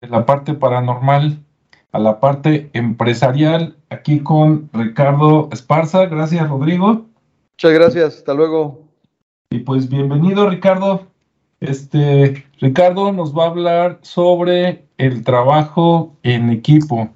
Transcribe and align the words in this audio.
de 0.00 0.08
la 0.08 0.26
parte 0.26 0.54
paranormal 0.54 1.42
a 1.92 1.98
la 1.98 2.20
parte 2.20 2.70
empresarial, 2.72 3.76
aquí 3.90 4.20
con 4.20 4.68
Ricardo 4.72 5.48
Esparza. 5.52 6.06
Gracias, 6.06 6.48
Rodrigo. 6.48 7.06
Muchas 7.54 7.72
gracias, 7.72 8.16
hasta 8.18 8.34
luego. 8.34 8.84
Y 9.50 9.60
pues 9.60 9.88
bienvenido, 9.88 10.48
Ricardo. 10.48 11.06
Este, 11.60 12.46
Ricardo 12.60 13.12
nos 13.12 13.36
va 13.36 13.44
a 13.44 13.48
hablar 13.48 13.98
sobre 14.02 14.84
el 14.98 15.24
trabajo 15.24 16.14
en 16.22 16.50
equipo. 16.50 17.08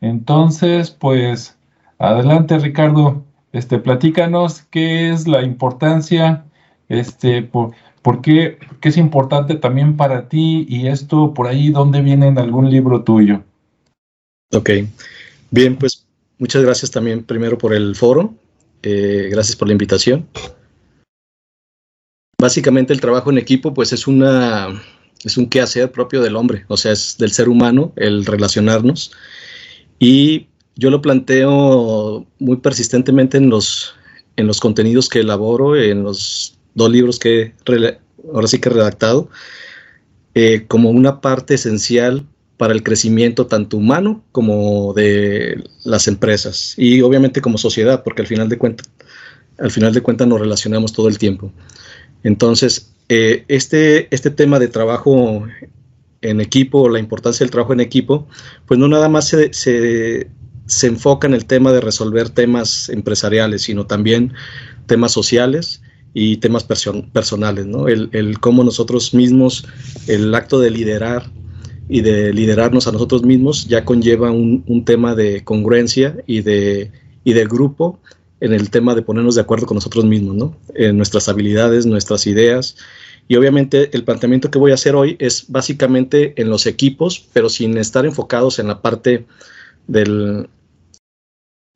Entonces, 0.00 0.90
pues, 0.90 1.58
adelante, 1.98 2.58
Ricardo. 2.58 3.24
Este, 3.52 3.78
platícanos 3.78 4.62
qué 4.62 5.10
es 5.10 5.26
la 5.26 5.42
importancia, 5.42 6.44
este, 6.88 7.42
por, 7.42 7.72
por 8.02 8.22
qué, 8.22 8.58
es 8.82 8.96
importante 8.96 9.54
también 9.56 9.96
para 9.96 10.28
ti 10.28 10.66
y 10.68 10.88
esto 10.88 11.34
por 11.34 11.46
ahí, 11.46 11.70
¿dónde 11.70 12.00
viene 12.00 12.28
en 12.28 12.38
algún 12.38 12.70
libro 12.70 13.02
tuyo? 13.04 13.42
Ok, 14.52 14.70
bien, 15.50 15.76
pues 15.76 16.06
muchas 16.38 16.62
gracias 16.62 16.90
también 16.90 17.22
primero 17.22 17.58
por 17.58 17.74
el 17.74 17.94
foro, 17.94 18.34
eh, 18.82 19.28
gracias 19.30 19.56
por 19.56 19.68
la 19.68 19.72
invitación. 19.72 20.26
Básicamente 22.38 22.92
el 22.92 23.00
trabajo 23.00 23.30
en 23.30 23.38
equipo 23.38 23.74
pues 23.74 23.92
es 23.92 24.06
una 24.06 24.68
es 25.22 25.36
un 25.36 25.50
quehacer 25.50 25.92
propio 25.92 26.22
del 26.22 26.36
hombre, 26.36 26.64
o 26.68 26.78
sea, 26.78 26.92
es 26.92 27.18
del 27.18 27.32
ser 27.32 27.50
humano 27.50 27.92
el 27.96 28.24
relacionarnos 28.24 29.12
y 29.98 30.46
yo 30.76 30.88
lo 30.88 31.02
planteo 31.02 32.26
muy 32.38 32.56
persistentemente 32.56 33.36
en 33.36 33.50
los 33.50 33.94
en 34.36 34.46
los 34.46 34.58
contenidos 34.58 35.10
que 35.10 35.20
elaboro, 35.20 35.76
en 35.76 36.02
los 36.02 36.58
dos 36.74 36.90
libros 36.90 37.18
que 37.18 37.54
ahora 38.32 38.46
sí 38.46 38.58
que 38.58 38.68
he 38.68 38.72
redactado, 38.72 39.28
eh, 40.34 40.64
como 40.68 40.90
una 40.90 41.20
parte 41.20 41.54
esencial 41.54 42.26
para 42.56 42.74
el 42.74 42.82
crecimiento 42.82 43.46
tanto 43.46 43.78
humano 43.78 44.22
como 44.32 44.92
de 44.92 45.64
las 45.84 46.06
empresas 46.08 46.74
y 46.76 47.00
obviamente 47.00 47.40
como 47.40 47.58
sociedad, 47.58 48.04
porque 48.04 48.22
al 48.22 48.28
final 48.28 48.48
de 48.48 48.58
cuentas, 48.58 48.90
al 49.58 49.70
final 49.70 49.94
de 49.94 50.02
cuentas 50.02 50.28
nos 50.28 50.40
relacionamos 50.40 50.92
todo 50.92 51.08
el 51.08 51.18
tiempo. 51.18 51.52
Entonces, 52.22 52.92
eh, 53.08 53.44
este, 53.48 54.14
este 54.14 54.30
tema 54.30 54.58
de 54.58 54.68
trabajo 54.68 55.46
en 56.20 56.40
equipo, 56.40 56.88
la 56.88 56.98
importancia 56.98 57.44
del 57.44 57.50
trabajo 57.50 57.72
en 57.72 57.80
equipo, 57.80 58.28
pues 58.66 58.78
no 58.78 58.88
nada 58.88 59.08
más 59.08 59.28
se, 59.28 59.52
se, 59.52 60.28
se 60.66 60.86
enfoca 60.86 61.26
en 61.26 61.34
el 61.34 61.46
tema 61.46 61.72
de 61.72 61.80
resolver 61.80 62.28
temas 62.28 62.88
empresariales, 62.90 63.62
sino 63.62 63.86
también 63.86 64.34
temas 64.86 65.12
sociales 65.12 65.82
y 66.12 66.38
temas 66.38 66.64
personales, 66.64 67.66
¿no? 67.66 67.88
El, 67.88 68.08
el, 68.12 68.40
cómo 68.40 68.64
nosotros 68.64 69.14
mismos, 69.14 69.66
el 70.06 70.34
acto 70.34 70.58
de 70.58 70.70
liderar 70.70 71.30
y 71.88 72.00
de 72.02 72.32
liderarnos 72.32 72.86
a 72.86 72.92
nosotros 72.92 73.22
mismos 73.22 73.66
ya 73.66 73.84
conlleva 73.84 74.30
un, 74.30 74.64
un 74.66 74.84
tema 74.84 75.14
de 75.14 75.44
congruencia 75.44 76.16
y 76.26 76.42
de, 76.42 76.90
y 77.24 77.32
de 77.32 77.44
grupo 77.44 78.00
en 78.40 78.54
el 78.54 78.70
tema 78.70 78.94
de 78.94 79.02
ponernos 79.02 79.34
de 79.34 79.42
acuerdo 79.42 79.66
con 79.66 79.76
nosotros 79.76 80.04
mismos, 80.04 80.34
¿no? 80.34 80.56
En 80.74 80.96
nuestras 80.96 81.28
habilidades, 81.28 81.86
nuestras 81.86 82.26
ideas. 82.26 82.76
Y 83.28 83.36
obviamente 83.36 83.90
el 83.92 84.02
planteamiento 84.02 84.50
que 84.50 84.58
voy 84.58 84.70
a 84.72 84.74
hacer 84.74 84.94
hoy 84.96 85.16
es 85.20 85.44
básicamente 85.48 86.40
en 86.40 86.48
los 86.48 86.66
equipos, 86.66 87.28
pero 87.32 87.48
sin 87.48 87.76
estar 87.76 88.06
enfocados 88.06 88.58
en 88.58 88.68
la 88.68 88.82
parte 88.82 89.26
del, 89.86 90.48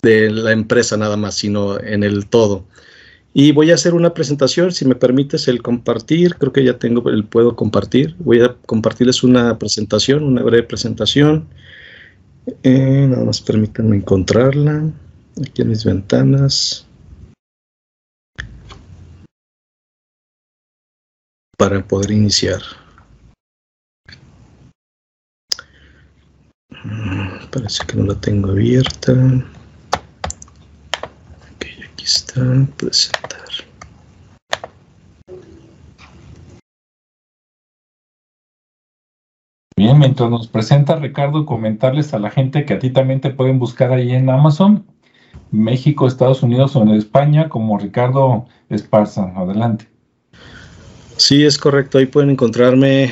de 0.02 0.30
la 0.30 0.52
empresa 0.52 0.96
nada 0.96 1.16
más, 1.16 1.34
sino 1.34 1.78
en 1.78 2.02
el 2.02 2.26
todo. 2.26 2.66
Y 3.36 3.50
voy 3.50 3.72
a 3.72 3.74
hacer 3.74 3.94
una 3.94 4.14
presentación, 4.14 4.70
si 4.70 4.84
me 4.84 4.94
permites 4.94 5.48
el 5.48 5.60
compartir, 5.60 6.36
creo 6.36 6.52
que 6.52 6.62
ya 6.62 6.78
tengo 6.78 7.10
el 7.10 7.24
puedo 7.24 7.56
compartir. 7.56 8.14
Voy 8.20 8.40
a 8.40 8.54
compartirles 8.64 9.24
una 9.24 9.58
presentación, 9.58 10.22
una 10.22 10.44
breve 10.44 10.62
presentación. 10.62 11.48
Eh, 12.62 13.08
nada 13.10 13.24
más 13.24 13.40
permítanme 13.40 13.96
encontrarla 13.96 14.88
aquí 15.44 15.62
en 15.62 15.68
mis 15.68 15.84
ventanas. 15.84 16.86
Para 21.58 21.84
poder 21.84 22.12
iniciar. 22.12 22.62
Mm, 26.84 27.50
parece 27.50 27.84
que 27.84 27.96
no 27.96 28.04
la 28.04 28.20
tengo 28.20 28.50
abierta 28.50 29.12
está, 32.04 32.40
presentar. 32.76 33.40
Bien, 39.76 39.98
mientras 39.98 40.30
nos 40.30 40.46
presenta 40.46 40.96
Ricardo, 40.96 41.44
comentarles 41.46 42.14
a 42.14 42.20
la 42.20 42.30
gente 42.30 42.64
que 42.64 42.74
a 42.74 42.78
ti 42.78 42.90
también 42.90 43.20
te 43.20 43.30
pueden 43.30 43.58
buscar 43.58 43.92
ahí 43.92 44.12
en 44.12 44.30
Amazon, 44.30 44.86
México, 45.50 46.06
Estados 46.06 46.44
Unidos 46.44 46.76
o 46.76 46.82
en 46.82 46.90
España 46.90 47.48
como 47.48 47.76
Ricardo 47.76 48.46
Esparza. 48.68 49.32
Adelante. 49.36 49.88
Sí, 51.16 51.44
es 51.44 51.58
correcto. 51.58 51.98
Ahí 51.98 52.06
pueden 52.06 52.30
encontrarme 52.30 53.10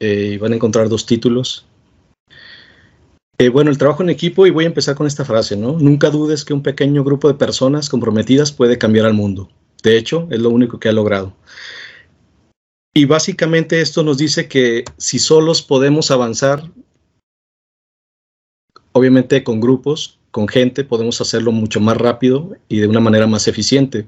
eh, 0.00 0.32
y 0.34 0.38
van 0.38 0.52
a 0.52 0.56
encontrar 0.56 0.88
dos 0.88 1.06
títulos. 1.06 1.66
Eh, 3.38 3.50
bueno, 3.50 3.70
el 3.70 3.76
trabajo 3.76 4.02
en 4.02 4.08
equipo, 4.08 4.46
y 4.46 4.50
voy 4.50 4.64
a 4.64 4.68
empezar 4.68 4.94
con 4.94 5.06
esta 5.06 5.24
frase, 5.24 5.56
¿no? 5.56 5.78
Nunca 5.78 6.08
dudes 6.08 6.44
que 6.44 6.54
un 6.54 6.62
pequeño 6.62 7.04
grupo 7.04 7.28
de 7.28 7.34
personas 7.34 7.90
comprometidas 7.90 8.50
puede 8.50 8.78
cambiar 8.78 9.04
al 9.04 9.12
mundo. 9.12 9.50
De 9.82 9.98
hecho, 9.98 10.26
es 10.30 10.40
lo 10.40 10.48
único 10.48 10.80
que 10.80 10.88
ha 10.88 10.92
logrado. 10.92 11.34
Y 12.94 13.04
básicamente 13.04 13.82
esto 13.82 14.02
nos 14.02 14.16
dice 14.16 14.48
que 14.48 14.84
si 14.96 15.18
solos 15.18 15.60
podemos 15.60 16.10
avanzar, 16.10 16.70
obviamente 18.92 19.44
con 19.44 19.60
grupos, 19.60 20.18
con 20.30 20.48
gente, 20.48 20.82
podemos 20.82 21.20
hacerlo 21.20 21.52
mucho 21.52 21.78
más 21.78 21.98
rápido 21.98 22.56
y 22.70 22.78
de 22.78 22.86
una 22.86 23.00
manera 23.00 23.26
más 23.26 23.48
eficiente. 23.48 24.06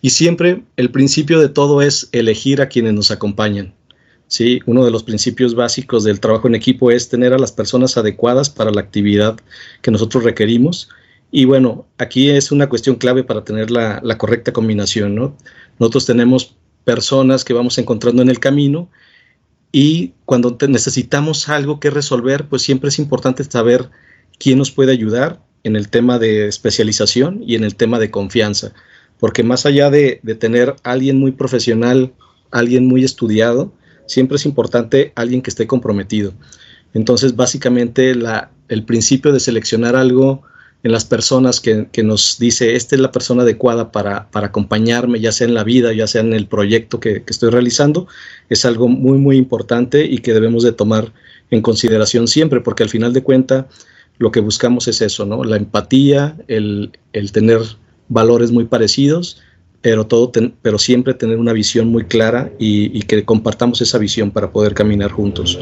Y 0.00 0.10
siempre 0.10 0.62
el 0.76 0.92
principio 0.92 1.40
de 1.40 1.48
todo 1.48 1.82
es 1.82 2.08
elegir 2.12 2.62
a 2.62 2.68
quienes 2.68 2.94
nos 2.94 3.10
acompañan. 3.10 3.74
Sí, 4.30 4.60
uno 4.64 4.84
de 4.84 4.92
los 4.92 5.02
principios 5.02 5.56
básicos 5.56 6.04
del 6.04 6.20
trabajo 6.20 6.46
en 6.46 6.54
equipo 6.54 6.92
es 6.92 7.08
tener 7.08 7.32
a 7.32 7.38
las 7.38 7.50
personas 7.50 7.96
adecuadas 7.96 8.48
para 8.48 8.70
la 8.70 8.80
actividad 8.80 9.36
que 9.82 9.90
nosotros 9.90 10.22
requerimos. 10.22 10.88
Y 11.32 11.46
bueno, 11.46 11.88
aquí 11.98 12.30
es 12.30 12.52
una 12.52 12.68
cuestión 12.68 12.94
clave 12.94 13.24
para 13.24 13.42
tener 13.42 13.72
la, 13.72 14.00
correcta 14.18 14.52
combinación, 14.52 15.16
¿no? 15.16 15.36
Nosotros 15.80 16.06
tenemos 16.06 16.54
personas 16.84 17.44
que 17.44 17.54
vamos 17.54 17.76
encontrando 17.78 18.22
en 18.22 18.28
el 18.28 18.38
camino 18.38 18.88
y 19.72 20.12
cuando 20.26 20.56
necesitamos 20.68 21.48
algo 21.48 21.80
que 21.80 21.90
resolver, 21.90 22.48
pues 22.48 22.62
siempre 22.62 22.90
es 22.90 23.00
importante 23.00 23.42
saber 23.42 23.90
quién 24.38 24.58
nos 24.58 24.70
puede 24.70 24.92
ayudar 24.92 25.42
en 25.64 25.74
el 25.74 25.88
tema 25.88 26.20
de 26.20 26.46
especialización 26.46 27.42
y 27.44 27.56
en 27.56 27.64
el 27.64 27.74
tema 27.74 27.98
de 27.98 28.12
confianza, 28.12 28.74
porque 29.18 29.42
más 29.42 29.66
allá 29.66 29.90
de, 29.90 30.20
de 30.22 30.36
tener 30.36 30.76
alguien 30.84 31.18
muy 31.18 31.32
profesional, 31.32 32.12
alguien 32.52 32.86
muy 32.86 33.02
estudiado, 33.02 33.72
siempre 34.10 34.36
es 34.36 34.44
importante 34.44 35.12
alguien 35.14 35.40
que 35.40 35.50
esté 35.50 35.66
comprometido. 35.66 36.32
Entonces, 36.94 37.36
básicamente, 37.36 38.10
el 38.68 38.84
principio 38.84 39.32
de 39.32 39.38
seleccionar 39.38 39.94
algo 39.94 40.42
en 40.82 40.90
las 40.90 41.04
personas 41.04 41.60
que, 41.60 42.02
nos 42.02 42.38
dice, 42.38 42.74
esta 42.74 42.96
es 42.96 43.00
la 43.00 43.12
persona 43.12 43.42
adecuada 43.42 43.92
para, 43.92 44.28
acompañarme, 44.32 45.20
ya 45.20 45.30
sea 45.30 45.46
en 45.46 45.54
la 45.54 45.62
vida, 45.62 45.92
ya 45.92 46.08
sea 46.08 46.22
en 46.22 46.32
el 46.32 46.46
proyecto 46.46 46.98
que, 46.98 47.22
estoy 47.26 47.50
realizando, 47.50 48.08
es 48.48 48.64
algo 48.64 48.88
muy, 48.88 49.18
muy 49.18 49.36
importante 49.36 50.04
y 50.04 50.18
que 50.18 50.34
debemos 50.34 50.64
de 50.64 50.72
tomar 50.72 51.12
en 51.52 51.62
consideración 51.62 52.26
siempre, 52.26 52.60
porque 52.60 52.82
al 52.82 52.88
final 52.88 53.12
de 53.12 53.22
cuentas 53.22 53.66
lo 54.18 54.32
que 54.32 54.40
buscamos 54.40 54.88
es 54.88 55.00
eso, 55.02 55.24
¿no? 55.24 55.44
La 55.44 55.56
empatía, 55.56 56.36
el 56.48 56.90
tener 57.32 57.60
valores 58.08 58.50
muy 58.50 58.64
parecidos 58.64 59.40
pero, 59.82 60.06
todo 60.06 60.30
pero 60.62 60.78
siempre 60.78 61.14
tener 61.14 61.38
una 61.38 61.52
visión 61.52 61.88
muy 61.88 62.04
clara 62.04 62.52
y, 62.58 63.00
que 63.02 63.24
compartamos 63.24 63.80
esa 63.80 63.98
visión 63.98 64.30
para 64.30 64.50
poder 64.50 64.74
caminar 64.74 65.10
juntos. 65.10 65.58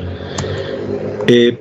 Eh, 1.27 1.59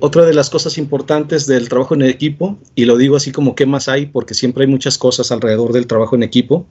otra 0.00 0.24
de 0.24 0.34
las 0.34 0.50
cosas 0.50 0.78
importantes 0.78 1.46
del 1.46 1.68
trabajo 1.68 1.94
en 1.94 2.02
equipo, 2.02 2.58
y 2.74 2.84
lo 2.84 2.96
digo 2.96 3.16
así 3.16 3.32
como 3.32 3.54
qué 3.54 3.66
más 3.66 3.88
hay, 3.88 4.06
porque 4.06 4.34
siempre 4.34 4.64
hay 4.64 4.70
muchas 4.70 4.98
cosas 4.98 5.30
alrededor 5.30 5.72
del 5.72 5.86
trabajo 5.86 6.16
en 6.16 6.22
equipo, 6.22 6.66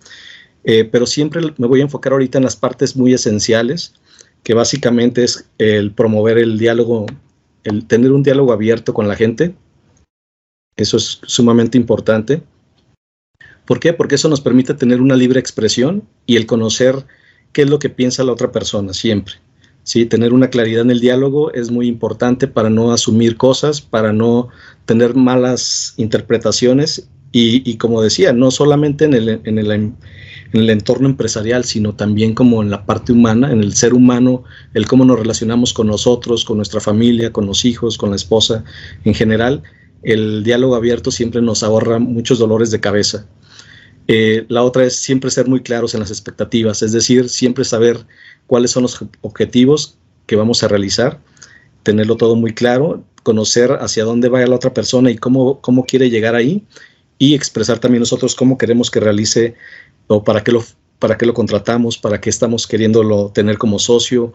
eh, 0.64 0.84
pero 0.84 1.06
siempre 1.06 1.42
me 1.58 1.68
voy 1.68 1.80
a 1.80 1.84
enfocar 1.84 2.14
ahorita 2.14 2.38
en 2.38 2.44
las 2.44 2.56
partes 2.56 2.96
muy 2.96 3.14
esenciales, 3.14 3.94
que 4.44 4.54
básicamente 4.54 5.24
es 5.24 5.50
el 5.58 5.92
promover 5.92 6.38
el 6.38 6.60
diálogo, 6.60 7.06
el 7.64 7.88
tener 7.88 8.12
un 8.12 8.22
diálogo 8.22 8.52
abierto 8.52 8.94
con 8.94 9.08
la 9.08 9.16
gente. 9.16 9.56
Eso 10.76 10.98
es 10.98 11.20
sumamente 11.24 11.78
importante. 11.78 12.44
¿Por 13.66 13.80
qué? 13.80 13.94
Porque 13.94 14.16
eso 14.16 14.30
nos 14.30 14.42
permite 14.42 14.74
tener 14.74 15.02
una 15.02 15.16
libre 15.16 15.40
expresión 15.40 16.04
y 16.26 16.36
el 16.36 16.46
conocer 16.46 17.06
qué 17.52 17.64
es 17.64 17.70
lo 17.70 17.80
que 17.80 17.90
piensa 17.90 18.24
la 18.24 18.32
otra 18.32 18.52
persona 18.52 18.94
siempre. 18.94 19.36
¿sí? 19.84 20.06
Tener 20.06 20.34
una 20.34 20.50
claridad 20.50 20.82
en 20.82 20.92
el 20.92 21.00
diálogo 21.00 21.52
es 21.54 21.72
muy 21.72 21.88
importante 21.88 22.48
para 22.48 22.70
no 22.70 22.92
asumir 22.92 23.38
cosas, 23.38 23.82
para 23.82 24.14
no 24.14 24.50
tener 24.86 25.16
malas 25.16 25.94
interpretaciones 25.98 27.08
y, 27.38 27.76
como 27.76 28.02
decía, 28.02 28.32
no 28.32 28.50
solamente 28.50 29.04
en 29.04 29.14
el, 29.14 29.42
en, 29.44 29.58
el, 29.58 29.70
en 29.72 29.98
en 30.56 30.62
el 30.62 30.70
entorno 30.70 31.10
empresarial, 31.10 31.66
sino 31.66 31.96
también 31.96 32.34
como 32.34 32.64
en 32.64 32.70
la 32.70 32.86
parte 32.86 33.12
humana, 33.12 33.52
en 33.52 33.60
el 33.60 33.74
ser 33.74 33.94
humano, 33.94 34.46
el 34.74 34.88
cómo 34.88 35.04
nos 35.04 35.20
relacionamos 35.20 35.74
con 35.74 35.88
nosotros, 35.88 36.46
con 36.46 36.56
nuestra 36.56 36.80
familia, 36.80 37.34
con 37.34 37.46
los 37.46 37.66
hijos, 37.66 37.98
con 37.98 38.12
la 38.12 38.16
esposa, 38.16 38.64
en 39.04 39.14
general, 39.14 39.64
el 40.04 40.44
diálogo 40.44 40.76
abierto 40.76 41.12
siempre 41.12 41.42
nos 41.42 41.62
ahorra 41.62 42.00
muchos 42.00 42.40
dolores 42.40 42.72
de 42.72 42.80
cabeza. 42.80 43.28
Eh, 44.08 44.46
la 44.50 44.64
otra 44.64 44.86
es 44.86 44.98
siempre 44.98 45.32
ser 45.32 45.48
muy 45.48 45.62
claros 45.62 45.94
en 45.94 46.00
las 46.00 46.12
expectativas, 46.12 46.82
es 46.82 46.92
decir, 46.92 47.30
siempre 47.30 47.66
saber 47.66 48.06
cuáles 48.48 48.72
son 48.72 48.84
los 48.84 49.04
objetivos 49.22 49.98
que 50.28 50.36
vamos 50.36 50.64
a 50.64 50.68
realizar, 50.68 51.20
tenerlo 51.84 52.16
todo 52.16 52.36
muy 52.36 52.54
claro, 52.54 53.04
conocer 53.24 53.72
hacia 53.82 54.04
dónde 54.04 54.30
va 54.30 54.46
la 54.46 54.56
otra 54.56 54.74
persona 54.74 55.10
y 55.10 55.18
cómo, 55.18 55.60
cómo 55.62 55.86
quiere 55.86 56.10
llegar 56.10 56.36
ahí 56.36 56.64
y 57.18 57.34
expresar 57.34 57.80
también 57.80 58.02
nosotros 58.02 58.36
cómo 58.36 58.58
queremos 58.58 58.92
que 58.92 59.00
realice 59.00 59.56
o 60.08 60.24
para 60.24 60.44
qué 60.44 60.52
lo, 60.52 60.64
para 61.00 61.18
qué 61.18 61.26
lo 61.26 61.34
contratamos, 61.34 61.98
para 61.98 62.22
qué 62.22 62.30
estamos 62.30 62.68
queriéndolo 62.68 63.32
tener 63.34 63.58
como 63.58 63.80
socio, 63.80 64.34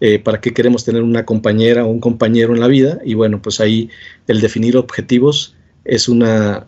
eh, 0.00 0.18
para 0.18 0.40
qué 0.40 0.52
queremos 0.52 0.84
tener 0.84 1.02
una 1.02 1.24
compañera 1.24 1.84
o 1.84 1.88
un 1.88 2.00
compañero 2.00 2.54
en 2.54 2.60
la 2.60 2.66
vida. 2.66 2.98
Y 3.04 3.14
bueno, 3.14 3.40
pues 3.40 3.60
ahí 3.60 3.88
el 4.26 4.40
definir 4.40 4.76
objetivos 4.76 5.54
es 5.84 6.08
una, 6.08 6.66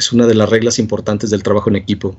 es 0.00 0.12
una 0.12 0.26
de 0.26 0.34
las 0.34 0.48
reglas 0.48 0.78
importantes 0.78 1.30
del 1.30 1.42
trabajo 1.42 1.70
en 1.70 1.76
equipo. 1.76 2.16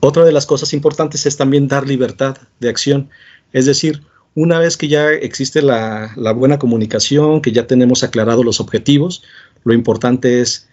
Otra 0.00 0.24
de 0.24 0.32
las 0.32 0.46
cosas 0.46 0.72
importantes 0.72 1.26
es 1.26 1.36
también 1.36 1.68
dar 1.68 1.86
libertad 1.86 2.36
de 2.60 2.68
acción. 2.68 3.10
Es 3.52 3.66
decir, 3.66 4.02
una 4.34 4.58
vez 4.58 4.76
que 4.76 4.88
ya 4.88 5.10
existe 5.10 5.62
la, 5.62 6.14
buena 6.36 6.58
comunicación, 6.58 7.42
que 7.42 7.52
ya 7.52 7.66
tenemos 7.66 8.02
aclarados 8.02 8.44
los 8.44 8.60
objetivos, 8.60 9.22
lo 9.64 9.74
importante 9.74 10.40
es 10.40 10.68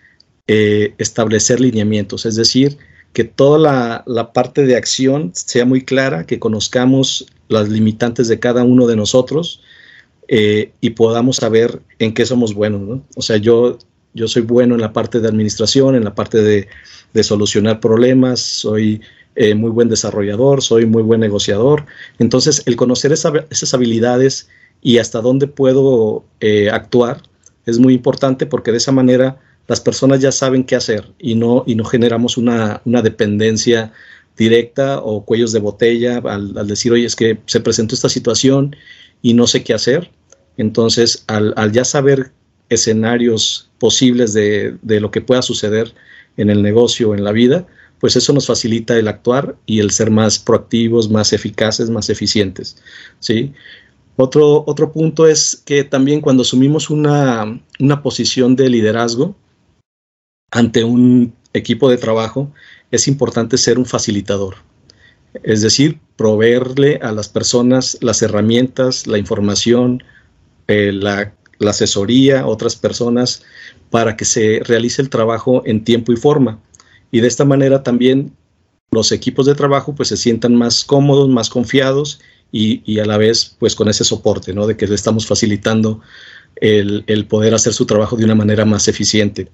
eh, 0.48 0.94
establecer 0.98 1.60
lineamientos, 1.60 2.26
es 2.26 2.36
decir, 2.36 2.78
que 3.14 3.24
toda 3.24 4.04
la, 4.06 4.32
parte 4.34 4.66
de 4.66 4.76
acción 4.76 5.32
sea 5.34 5.66
muy 5.66 5.84
clara, 5.84 6.26
que 6.26 6.40
conozcamos 6.40 7.26
las 7.50 7.70
limitantes 7.70 8.28
de 8.28 8.40
cada 8.40 8.64
uno 8.64 8.86
de 8.86 8.96
nosotros 8.96 9.62
eh, 10.28 10.72
y 10.82 10.92
podamos 10.92 11.38
saber 11.38 11.82
en 12.00 12.14
qué 12.14 12.26
somos 12.26 12.54
buenos. 12.54 13.02
O 13.16 13.22
sea, 13.22 13.38
yo, 13.38 13.80
yo 14.18 14.28
soy 14.28 14.42
bueno 14.42 14.76
en 14.76 14.82
la 14.82 14.92
parte 14.92 15.20
de 15.20 15.28
administración, 15.28 15.96
en 15.96 16.04
la 16.04 16.16
parte 16.16 16.42
de, 16.42 16.68
solucionar 17.24 17.80
problemas, 17.80 18.40
soy 18.40 19.02
eh, 19.36 19.56
muy 19.56 19.72
buen 19.72 19.90
desarrollador, 19.90 20.62
soy 20.62 20.86
muy 20.86 21.02
buen 21.02 21.20
negociador. 21.20 21.86
Entonces, 22.20 22.62
el 22.68 22.76
conocer 22.76 23.12
esas 23.12 23.74
habilidades 23.74 24.50
y 24.84 25.00
hasta 25.00 25.22
dónde 25.22 25.48
puedo 25.48 26.26
actuar 26.72 27.24
es 27.66 27.80
muy 27.80 27.96
importante 27.96 28.46
porque 28.46 28.72
de 28.72 28.78
esa 28.78 28.92
manera 28.92 29.40
las 29.68 29.82
personas 29.82 30.22
ya 30.22 30.32
saben 30.32 30.64
qué 30.64 30.76
hacer 30.76 31.14
y 31.20 31.36
no, 31.36 31.64
y 31.68 31.76
no 31.76 31.84
generamos 31.84 32.38
una, 32.38 32.82
dependencia 32.86 33.92
directa 34.38 35.00
o 35.00 35.26
cuellos 35.26 35.52
de 35.52 35.60
botella 35.60 36.22
al, 36.24 36.68
decir, 36.68 36.94
oye, 36.94 37.06
es 37.06 37.16
que 37.16 37.40
se 37.46 37.60
presentó 37.60 37.96
esta 37.96 38.10
situación 38.10 38.76
y 39.22 39.34
no 39.34 39.46
sé 39.48 39.64
qué 39.64 39.74
hacer. 39.74 40.10
Entonces, 40.56 41.24
al, 41.28 41.72
ya 41.72 41.84
saber 41.84 42.32
escenarios 42.70 43.70
posibles 43.80 44.34
de, 44.34 44.78
lo 44.84 45.12
que 45.12 45.22
pueda 45.22 45.42
suceder 45.42 45.94
en 46.38 46.50
el 46.50 46.62
negocio, 46.62 47.14
en 47.14 47.24
la 47.24 47.32
vida, 47.32 47.68
pues 48.00 48.16
eso 48.16 48.34
nos 48.34 48.48
facilita 48.48 48.98
el 48.98 49.08
actuar 49.08 49.56
y 49.66 49.80
el 49.80 49.92
ser 49.92 50.12
más 50.12 50.38
proactivos, 50.38 51.10
más 51.10 51.34
eficaces, 51.34 51.90
más 51.90 52.10
eficientes. 52.10 52.78
¿sí? 53.20 53.54
Otro, 54.18 54.64
otro 54.68 54.92
punto 54.92 55.28
es 55.28 55.62
que 55.66 55.84
también 55.84 56.22
cuando 56.22 56.44
asumimos 56.44 56.90
una, 56.90 57.60
una 57.80 58.04
posición 58.04 58.56
de 58.56 58.70
liderazgo, 58.70 59.36
ante 60.52 60.84
un 60.84 61.34
equipo 61.54 61.90
de 61.90 61.98
trabajo 61.98 62.52
es 62.92 63.08
importante 63.08 63.58
ser 63.58 63.78
un 63.78 63.86
facilitador, 63.86 64.56
es 65.44 65.62
decir, 65.62 66.00
proveerle 66.16 67.00
a 67.02 67.12
las 67.12 67.30
personas 67.30 67.98
las 68.02 68.22
herramientas, 68.22 69.08
la 69.08 69.18
información, 69.18 70.04
eh, 70.68 70.92
la, 70.92 71.34
asesoría 71.66 72.42
a 72.42 72.48
otras 72.48 72.76
personas 72.76 73.44
para 73.90 74.16
que 74.16 74.26
se 74.26 74.62
realice 74.64 75.02
el 75.02 75.10
trabajo 75.10 75.64
en 75.66 75.84
tiempo 75.84 76.12
y 76.12 76.18
forma. 76.18 76.60
Y 77.12 77.22
de 77.22 77.28
esta 77.28 77.46
manera 77.46 77.84
también 77.84 78.34
los 78.92 79.12
equipos 79.12 79.46
de 79.46 79.56
trabajo 79.56 79.96
pues 79.96 80.10
se 80.10 80.18
sientan 80.18 80.56
más 80.56 80.84
cómodos, 80.84 81.30
más 81.30 81.50
confiados 81.50 82.20
y, 82.52 83.00
a 83.00 83.06
la 83.06 83.18
vez 83.18 83.56
pues 83.60 83.76
con 83.76 83.90
ese 83.90 84.04
soporte, 84.04 84.54
¿no? 84.54 84.68
De 84.68 84.78
que 84.78 84.88
le 84.88 84.96
estamos 84.96 85.28
facilitando 85.28 86.02
el, 86.56 87.04
el 87.08 87.26
poder 87.26 87.54
hacer 87.54 87.74
su 87.74 87.86
trabajo 87.86 88.16
de 88.16 88.26
una 88.26 88.36
manera 88.36 88.66
más 88.66 88.88
eficiente. 88.88 89.50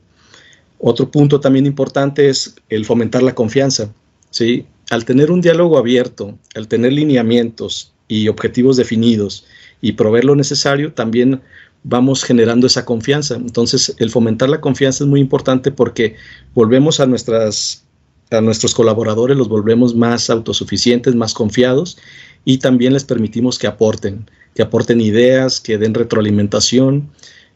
Otro 0.85 1.09
punto 1.09 1.39
también 1.39 1.65
importante 1.65 2.29
es 2.29 2.55
el 2.69 2.85
fomentar 2.85 3.23
la 3.23 3.33
confianza. 3.33 3.93
¿sí? 4.31 4.65
Al 4.89 5.05
tener 5.05 5.31
un 5.31 5.39
diálogo 5.39 5.77
abierto, 5.77 6.37
al 6.55 6.67
tener 6.67 6.91
lineamientos 6.91 7.93
y 8.09 8.27
objetivos 8.27 8.75
definidos 8.75 9.45
y 9.81 9.93
proveer 9.93 10.25
lo 10.25 10.35
necesario, 10.35 10.91
también 10.91 11.41
vamos 11.83 12.23
generando 12.23 12.67
esa 12.67 12.85
confianza. 12.85 13.35
Entonces, 13.35 13.95
el 13.99 14.09
fomentar 14.09 14.49
la 14.49 14.61
confianza 14.61 15.03
es 15.03 15.09
muy 15.09 15.19
importante 15.19 15.71
porque 15.71 16.15
volvemos 16.53 16.99
a 16.99 17.05
nuestras 17.05 17.83
a 18.31 18.41
nuestros 18.41 18.73
colaboradores 18.73 19.37
los 19.37 19.47
volvemos 19.47 19.95
más 19.95 20.31
autosuficientes, 20.31 21.13
más 21.13 21.35
confiados 21.35 21.97
y 22.45 22.57
también 22.57 22.93
les 22.93 23.03
permitimos 23.03 23.59
que 23.59 23.67
aporten, 23.67 24.27
que 24.55 24.63
aporten 24.63 25.01
ideas, 25.01 25.59
que 25.59 25.77
den 25.77 25.93
retroalimentación 25.93 27.11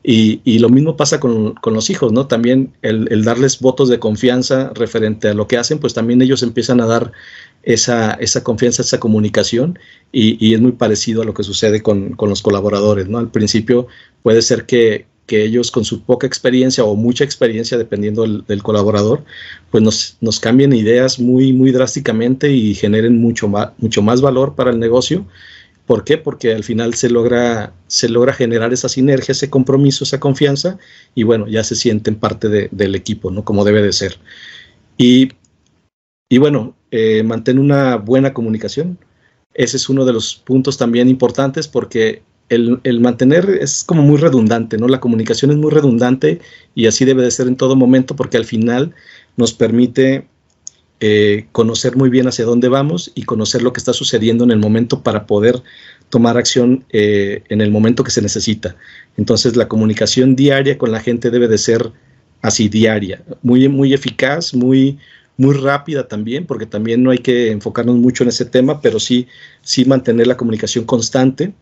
y, 0.09 0.59
lo 0.59 0.69
mismo 0.69 0.95
pasa 0.95 1.19
con, 1.19 1.55
los 1.65 1.89
hijos, 1.89 2.13
¿no? 2.13 2.27
También 2.27 2.71
el, 2.81 3.25
darles 3.25 3.59
votos 3.59 3.89
de 3.89 3.99
confianza 3.99 4.71
referente 4.73 5.27
a 5.27 5.33
lo 5.33 5.49
que 5.49 5.57
hacen, 5.57 5.79
pues 5.79 5.93
también 5.93 6.21
ellos 6.21 6.43
empiezan 6.43 6.79
a 6.79 6.85
dar 6.85 7.11
esa, 7.63 8.13
esa 8.13 8.41
confianza, 8.41 8.83
esa 8.83 9.01
comunicación, 9.01 9.77
y, 10.13 10.53
es 10.53 10.61
muy 10.61 10.71
parecido 10.71 11.23
a 11.23 11.25
lo 11.25 11.33
que 11.33 11.43
sucede 11.43 11.83
con, 11.83 12.15
los 12.21 12.41
colaboradores, 12.41 13.09
¿no? 13.09 13.17
Al 13.17 13.31
principio 13.31 13.87
puede 14.23 14.41
ser 14.41 14.65
que, 14.65 15.07
ellos 15.29 15.71
con 15.71 15.83
su 15.83 16.03
poca 16.03 16.25
experiencia 16.25 16.85
o 16.85 16.95
mucha 16.95 17.25
experiencia, 17.25 17.77
dependiendo 17.77 18.25
del, 18.47 18.63
colaborador, 18.63 19.25
pues 19.71 19.83
nos, 19.83 20.15
nos, 20.21 20.39
cambien 20.39 20.71
ideas 20.71 21.19
muy, 21.19 21.51
muy 21.51 21.73
drásticamente 21.73 22.49
y 22.49 22.75
generen 22.75 23.19
mucho 23.19 23.49
más, 23.49 23.71
mucho 23.77 24.01
más 24.01 24.21
valor 24.21 24.55
para 24.55 24.71
el 24.71 24.79
negocio 24.79 25.25
¿Por 25.87 26.03
qué? 26.03 26.17
Porque 26.17 26.53
al 26.53 26.65
final 26.65 26.95
se 26.95 27.09
logra, 27.09 27.73
se 27.87 28.09
logra 28.09 28.33
generar 28.33 28.73
esa 28.73 28.89
sinergia, 28.89 29.31
ese 29.31 29.49
compromiso, 29.49 30.03
esa 30.03 30.19
confianza 30.19 30.77
y 31.15 31.23
bueno, 31.23 31.47
ya 31.47 31.63
se 31.63 31.75
sienten 31.75 32.15
parte 32.15 32.49
del 32.69 32.95
equipo, 32.95 33.31
¿no? 33.31 33.45
Como 33.45 33.63
debe 33.63 33.81
de 33.81 33.93
ser. 33.93 34.19
Y, 34.97 35.29
bueno, 36.37 36.75
eh, 36.91 37.23
mantén 37.23 37.57
una 37.57 37.95
buena 37.95 38.33
comunicación. 38.33 38.99
Ese 39.53 39.77
es 39.77 39.87
uno 39.87 40.03
de 40.03 40.11
los 40.11 40.35
puntos 40.35 40.77
también 40.77 41.07
importantes 41.07 41.69
porque 41.69 42.21
el, 42.49 42.81
el, 42.83 42.99
mantener 42.99 43.49
es 43.61 43.83
como 43.85 44.01
muy 44.01 44.17
redundante, 44.17 44.77
¿no? 44.77 44.89
La 44.89 44.99
comunicación 44.99 45.51
es 45.51 45.57
muy 45.57 45.71
redundante 45.71 46.41
y 46.75 46.87
así 46.87 47.05
debe 47.05 47.23
de 47.23 47.31
ser 47.31 47.47
en 47.47 47.55
todo 47.55 47.77
momento 47.77 48.13
porque 48.17 48.35
al 48.35 48.45
final 48.45 48.93
nos 49.37 49.53
permite 49.53 50.27
eh, 50.99 51.45
conocer 51.51 51.95
muy 51.95 52.09
bien 52.09 52.27
hacia 52.27 52.45
dónde 52.45 52.69
vamos 52.69 53.11
y 53.13 53.23
conocer 53.23 53.61
lo 53.61 53.71
que 53.71 53.79
está 53.79 53.93
sucediendo 53.93 54.43
en 54.43 54.51
el 54.51 54.57
momento 54.57 55.03
para 55.03 55.27
poder 55.27 55.61
tomar 56.09 56.37
acción 56.37 56.85
eh, 56.91 57.43
en 57.49 57.61
el 57.61 57.69
momento 57.69 58.03
que 58.03 58.11
se 58.11 58.21
necesita. 58.21 58.75
Entonces 59.15 59.55
la 59.55 59.67
comunicación 59.67 60.35
diaria 60.35 60.77
con 60.77 60.91
la 60.91 60.99
gente 60.99 61.29
debe 61.29 61.47
de 61.47 61.57
ser 61.57 61.91
así 62.41 62.69
diaria, 62.69 63.21
muy, 63.41 63.67
muy 63.67 63.93
eficaz, 63.93 64.53
muy, 64.53 64.97
muy 65.37 65.55
rápida 65.55 66.07
también, 66.07 66.45
porque 66.45 66.65
también 66.65 67.03
no 67.03 67.11
hay 67.11 67.19
que 67.19 67.51
enfocarnos 67.51 67.95
mucho 67.97 68.23
en 68.23 68.29
ese 68.29 68.45
tema, 68.45 68.81
pero 68.81 68.99
sí, 68.99 69.27
sí 69.61 69.85
mantener 69.85 70.27
la 70.27 70.37
comunicación 70.37 70.85
constante, 70.85 71.53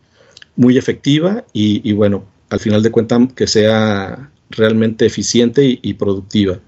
muy 0.54 0.78
efectiva 0.78 1.44
y, 1.52 1.92
bueno, 1.92 2.24
al 2.48 2.60
final 2.60 2.82
de 2.82 2.90
cuentas 2.90 3.20
que 3.34 3.46
sea 3.46 4.30
realmente 4.48 5.04
eficiente 5.04 5.78
y 5.82 5.94
productiva. 5.94 6.58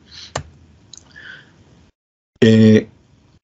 Eh, 2.41 2.89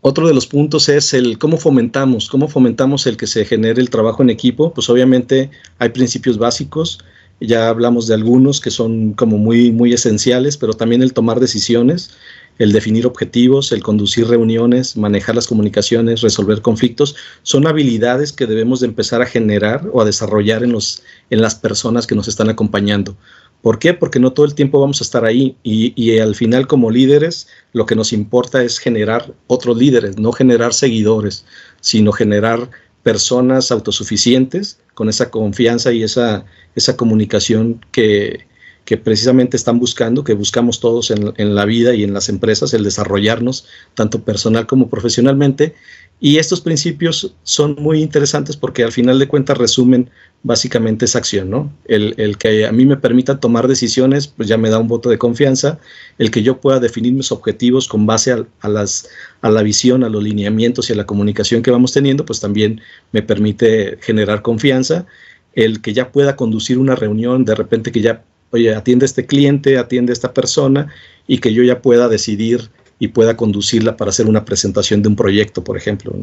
otro 0.00 0.28
de 0.28 0.34
los 0.34 0.46
puntos 0.46 0.88
es 0.88 1.14
el 1.14 1.38
cómo 1.38 1.56
fomentamos, 1.56 2.28
cómo 2.28 2.48
fomentamos 2.48 3.06
el 3.06 3.16
que 3.16 3.26
se 3.26 3.44
genere 3.44 3.80
el 3.80 3.90
trabajo 3.90 4.22
en 4.22 4.30
equipo. 4.30 4.72
Pues 4.74 4.90
obviamente 4.90 5.50
hay 5.78 5.88
principios 5.88 6.36
básicos, 6.36 6.98
ya 7.40 7.68
hablamos 7.68 8.06
de 8.06 8.14
algunos 8.14 8.60
que 8.60 8.70
son 8.70 9.14
como 9.14 9.38
muy, 9.38 9.72
muy 9.72 9.92
esenciales, 9.92 10.56
pero 10.56 10.74
también 10.74 11.02
el 11.02 11.12
tomar 11.12 11.40
decisiones, 11.40 12.10
el 12.58 12.72
definir 12.72 13.06
objetivos, 13.06 13.72
el 13.72 13.82
conducir 13.82 14.28
reuniones, 14.28 14.96
manejar 14.96 15.34
las 15.34 15.46
comunicaciones, 15.46 16.20
resolver 16.20 16.62
conflictos, 16.62 17.16
son 17.42 17.66
habilidades 17.66 18.32
que 18.32 18.46
debemos 18.46 18.80
de 18.80 18.86
empezar 18.86 19.22
a 19.22 19.26
generar 19.26 19.88
o 19.92 20.00
a 20.00 20.04
desarrollar 20.04 20.62
en, 20.62 20.72
los, 20.72 21.02
en 21.30 21.40
las 21.40 21.54
personas 21.54 22.06
que 22.06 22.14
nos 22.14 22.28
están 22.28 22.48
acompañando. 22.48 23.16
¿Por 23.64 23.78
qué? 23.78 23.94
Porque 23.94 24.20
no 24.20 24.34
todo 24.34 24.44
el 24.44 24.54
tiempo 24.54 24.78
vamos 24.78 25.00
a 25.00 25.04
estar 25.04 25.24
ahí 25.24 25.56
y, 25.62 26.18
al 26.18 26.34
final 26.34 26.66
como 26.66 26.90
líderes 26.90 27.48
lo 27.72 27.86
que 27.86 27.96
nos 27.96 28.12
importa 28.12 28.62
es 28.62 28.78
generar 28.78 29.32
otros 29.46 29.78
líderes, 29.78 30.18
no 30.18 30.32
generar 30.32 30.74
seguidores, 30.74 31.46
sino 31.80 32.12
generar 32.12 32.68
personas 33.02 33.72
autosuficientes 33.72 34.78
con 34.92 35.08
esa 35.08 35.30
confianza 35.30 35.92
y 35.92 36.02
esa, 36.02 36.44
esa 36.74 36.98
comunicación 36.98 37.82
que, 37.90 38.46
que 38.84 38.96
precisamente 38.96 39.56
están 39.56 39.78
buscando, 39.78 40.24
que 40.24 40.34
buscamos 40.34 40.80
todos 40.80 41.10
en, 41.10 41.32
en, 41.36 41.54
la 41.54 41.64
vida 41.64 41.94
y 41.94 42.04
en 42.04 42.12
las 42.12 42.28
empresas, 42.28 42.74
el 42.74 42.84
desarrollarnos 42.84 43.66
tanto 43.94 44.22
personal 44.22 44.66
como 44.66 44.88
profesionalmente. 44.88 45.74
Y 46.20 46.38
estos 46.38 46.60
principios 46.60 47.34
son 47.42 47.76
muy 47.78 48.00
interesantes 48.00 48.56
porque 48.56 48.84
al 48.84 48.92
final 48.92 49.18
de 49.18 49.28
cuentas 49.28 49.58
resumen 49.58 50.10
básicamente 50.42 51.06
esa 51.06 51.18
acción, 51.18 51.50
¿no? 51.50 51.72
El, 51.86 52.14
el, 52.18 52.36
que 52.36 52.66
a 52.66 52.72
mí 52.72 52.84
me 52.84 52.98
permita 52.98 53.40
tomar 53.40 53.66
decisiones, 53.66 54.28
pues 54.28 54.46
ya 54.46 54.58
me 54.58 54.68
da 54.68 54.78
un 54.78 54.88
voto 54.88 55.08
de 55.08 55.18
confianza, 55.18 55.80
el 56.18 56.30
que 56.30 56.42
yo 56.42 56.60
pueda 56.60 56.80
definir 56.80 57.14
mis 57.14 57.32
objetivos 57.32 57.88
con 57.88 58.06
base 58.06 58.32
a, 58.32 58.46
a, 58.60 58.68
las, 58.68 59.08
a 59.40 59.50
la 59.50 59.62
visión, 59.62 60.04
a 60.04 60.10
los 60.10 60.22
lineamientos 60.22 60.88
y 60.88 60.92
a 60.92 60.96
la 60.96 61.06
comunicación 61.06 61.62
que 61.62 61.70
vamos 61.70 61.92
teniendo, 61.92 62.26
pues 62.26 62.40
también 62.40 62.82
me 63.12 63.22
permite 63.22 63.98
generar 64.02 64.42
confianza, 64.42 65.06
el 65.54 65.80
que 65.80 65.94
ya 65.94 66.12
pueda 66.12 66.36
conducir 66.36 66.78
una 66.78 66.94
reunión, 66.94 67.46
de 67.46 67.54
repente 67.54 67.90
que 67.90 68.02
ya 68.02 68.22
oye, 68.50 68.74
atiende 68.74 69.04
a 69.04 69.06
este 69.06 69.26
cliente, 69.26 69.78
atiende 69.78 70.12
a 70.12 70.14
esta 70.14 70.32
persona 70.32 70.88
y 71.26 71.38
que 71.38 71.52
yo 71.52 71.62
ya 71.62 71.82
pueda 71.82 72.08
decidir 72.08 72.70
y 72.98 73.08
pueda 73.08 73.36
conducirla 73.36 73.96
para 73.96 74.10
hacer 74.10 74.26
una 74.26 74.44
presentación 74.44 75.02
de 75.02 75.08
un 75.08 75.16
proyecto, 75.16 75.64
por 75.64 75.76
ejemplo. 75.76 76.14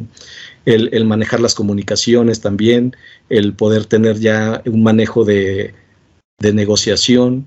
El, 0.65 0.89
el, 0.93 1.05
manejar 1.05 1.39
las 1.39 1.53
comunicaciones 1.53 2.41
también, 2.41 2.95
el 3.29 3.53
poder 3.53 3.85
tener 3.85 4.19
ya 4.19 4.61
un 4.65 4.83
manejo 4.83 5.25
de, 5.25 5.73
de 6.39 6.53
negociación, 6.53 7.45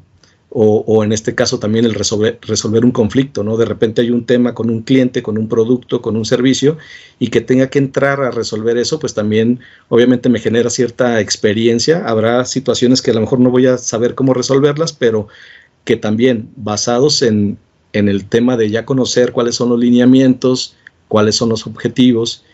o, 0.56 1.02
en 1.02 1.12
este 1.12 1.34
caso 1.34 1.58
también 1.58 1.84
el 1.84 1.94
resolver, 1.94 2.38
resolver 2.42 2.84
un 2.84 2.92
conflicto, 2.92 3.42
¿no? 3.42 3.56
De 3.56 3.64
repente 3.64 4.02
hay 4.02 4.10
un 4.12 4.24
tema 4.24 4.54
con 4.54 4.70
un 4.70 4.82
cliente, 4.82 5.20
con 5.20 5.36
un 5.36 5.48
producto, 5.48 6.00
con 6.00 6.16
un 6.16 6.24
servicio, 6.24 6.78
y 7.18 7.28
que 7.28 7.40
tenga 7.40 7.68
que 7.70 7.80
entrar 7.80 8.20
a 8.20 8.30
resolver 8.30 8.78
eso, 8.78 9.00
pues 9.00 9.14
también 9.14 9.58
obviamente 9.88 10.28
me 10.28 10.38
genera 10.38 10.70
cierta 10.70 11.18
experiencia. 11.18 12.06
Habrá 12.06 12.44
situaciones 12.44 13.02
que 13.02 13.10
a 13.10 13.14
lo 13.14 13.22
mejor 13.22 13.40
no 13.40 13.50
voy 13.50 13.66
a 13.66 13.78
saber 13.78 14.14
cómo 14.14 14.32
resolverlas, 14.32 14.92
pero 14.92 15.26
que 15.82 15.96
también 15.96 16.48
basados 16.54 17.22
en, 17.22 17.58
en 17.92 18.08
el 18.08 18.24
tema 18.26 18.56
de 18.56 18.70
ya 18.70 18.84
conocer 18.84 19.32
cuáles 19.32 19.56
son 19.56 19.70
los 19.70 19.80
lineamientos, 19.80 20.76
cuáles 21.08 21.34
son 21.34 21.48
los 21.48 21.66
objetivos 21.66 22.44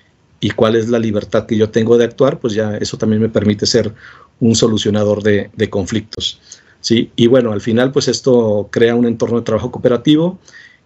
y 0.41 0.53
cuál 0.53 0.75
es 0.75 0.89
la 0.89 0.99
libertad 0.99 1.45
que 1.45 1.59
yo 1.59 1.69
tengo 1.69 1.99
de 1.99 2.05
actuar, 2.05 2.41
pues 2.41 2.55
ya 2.55 2.79
eso 2.79 2.97
también 2.97 3.21
me 3.21 3.29
permite 3.29 3.67
ser 3.67 3.93
un 4.41 4.55
solucionador 4.55 5.23
de, 5.23 5.51
de 5.55 5.69
conflictos. 5.69 6.41
¿Sí? 6.81 7.11
Y 7.17 7.27
bueno, 7.27 7.53
al 7.53 7.61
final 7.61 7.93
pues 7.93 8.09
esto 8.09 8.69
crea 8.71 8.95
un 8.95 9.07
entorno 9.07 9.39
de 9.39 9.45
trabajo 9.45 9.71
cooperativo 9.71 10.39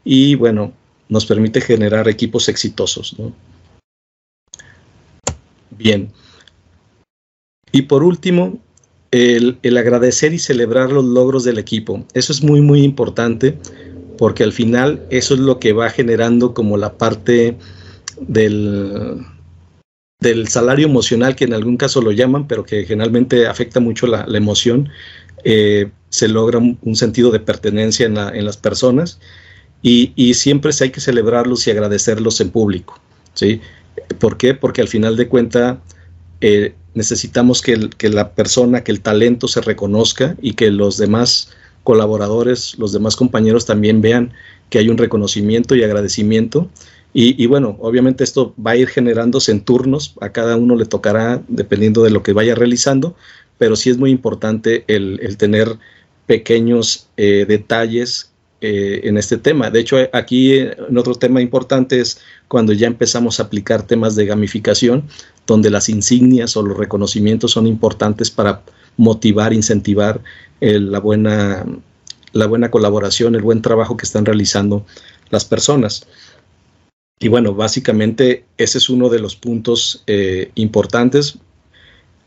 y 0.05 0.35
bueno, 0.35 0.73
nos 1.09 1.27
permite 1.27 1.61
generar 1.61 2.09
equipos 2.09 2.49
exitosos. 2.49 3.17
Bien. 5.71 6.11
Y 7.73 7.83
por 7.83 8.05
último, 8.05 8.59
el, 9.11 9.59
agradecer 9.77 10.33
y 10.33 10.39
celebrar 10.39 10.93
los 10.93 11.05
logros 11.05 11.45
del 11.45 11.59
equipo. 11.59 12.05
Eso 12.15 12.33
es 12.33 12.43
muy, 12.43 12.61
muy 12.61 12.83
importante 12.83 13.59
porque 14.19 14.45
al 14.45 14.53
final 14.53 15.05
eso 15.11 15.35
es 15.35 15.41
lo 15.41 15.59
que 15.59 15.73
va 15.73 15.91
generando 15.91 16.55
como 16.55 16.77
la 16.77 16.95
parte 16.95 17.57
del, 18.21 19.25
del 20.21 20.49
salario 20.49 20.87
emocional, 20.87 21.35
que 21.35 21.45
en 21.45 21.55
algún 21.55 21.77
caso 21.77 22.01
lo 22.01 22.13
llaman, 22.13 22.47
pero 22.47 22.65
que 22.65 22.85
generalmente 22.85 23.47
afecta 23.49 23.81
mucho 23.81 24.07
la 24.07 24.25
emoción 24.37 24.89
eh, 25.45 25.91
se 26.09 26.29
logra 26.29 26.59
un, 26.59 26.97
sentido 26.97 27.31
de 27.31 27.41
pertenencia 27.41 28.07
en, 28.07 28.15
la, 28.15 28.31
en 28.31 28.45
las 28.45 28.57
personas 28.57 29.21
y, 29.83 30.13
y, 30.17 30.35
siempre 30.35 30.73
hay 30.81 30.91
que 30.91 31.01
celebrarlos 31.01 31.67
y 31.67 31.71
agradecerlos 31.71 32.41
en 32.41 32.51
público. 32.51 32.99
¿sí? 33.35 33.61
¿Por 34.19 34.37
qué? 34.37 34.55
Porque 34.55 34.81
al 34.81 34.89
final 34.89 35.17
de 35.17 35.29
cuenta 35.29 35.81
eh, 36.41 36.75
necesitamos 36.95 37.63
que, 37.63 37.89
la 38.09 38.35
persona, 38.35 38.85
que 38.85 38.93
el 38.93 39.01
talento 39.01 39.49
se 39.49 39.61
reconozca 39.61 40.37
y 40.41 40.55
que 40.55 40.71
los 40.71 40.97
demás 40.97 41.51
colaboradores, 41.83 42.79
los 42.79 42.93
demás 42.93 43.17
compañeros 43.17 43.67
también 43.67 44.01
vean 44.01 44.33
que 44.71 44.79
hay 44.79 44.89
un 44.89 44.99
reconocimiento 44.99 45.75
y 45.75 45.83
agradecimiento. 45.83 46.69
Y, 47.17 47.47
bueno, 47.47 47.77
obviamente 47.81 48.25
esto 48.25 48.55
va 48.59 48.73
a 48.73 48.77
ir 48.77 48.89
generándose 48.89 49.53
en 49.53 49.61
turnos, 49.61 50.15
a 50.21 50.31
cada 50.31 50.57
uno 50.57 50.75
le 50.75 50.85
tocará 50.85 51.41
dependiendo 51.47 52.03
de 52.03 52.11
lo 52.11 52.25
que 52.25 52.33
vaya 52.33 52.57
realizando, 52.57 53.15
pero 53.65 53.77
sí 53.77 53.89
es 53.89 53.97
muy 53.97 54.11
importante 54.11 54.85
el, 54.89 55.39
tener 55.39 55.79
pequeños 56.27 57.09
eh, 57.17 57.47
detalles 57.49 58.31
eh, 58.61 59.01
en 59.05 59.17
este 59.17 59.39
tema. 59.39 59.71
De 59.71 59.81
hecho, 59.81 59.97
aquí 60.13 60.59
en 60.59 60.99
otro 60.99 61.15
tema 61.15 61.41
importante 61.41 61.99
es 61.99 62.21
cuando 62.47 62.75
ya 62.75 62.87
empezamos 62.87 63.41
a 63.41 63.45
aplicar 63.45 63.87
temas 63.87 64.17
de 64.17 64.27
gamificación, 64.27 65.05
donde 65.47 65.71
las 65.71 65.89
insignias 65.89 66.59
o 66.59 66.63
los 66.63 66.77
reconocimientos 66.77 67.53
son 67.53 67.67
importantes 67.67 68.31
para 68.31 68.61
motivar, 68.99 69.55
incentivar 69.55 70.21
el, 70.61 70.93
la, 70.93 71.01
buena, 71.01 71.65
la 72.35 72.47
buena 72.47 72.71
colaboración, 72.71 73.35
el 73.35 73.41
buen 73.41 73.63
trabajo 73.63 73.97
que 73.97 74.05
están 74.05 74.27
realizando 74.27 74.85
las 75.31 75.47
personas. 75.47 76.07
Y 77.19 77.29
bueno, 77.29 77.55
básicamente 77.55 78.45
ese 78.59 78.77
es 78.77 78.91
uno 78.91 79.09
de 79.09 79.21
los 79.21 79.37
puntos 79.37 80.05
eh, 80.07 80.51
importantes 80.55 81.39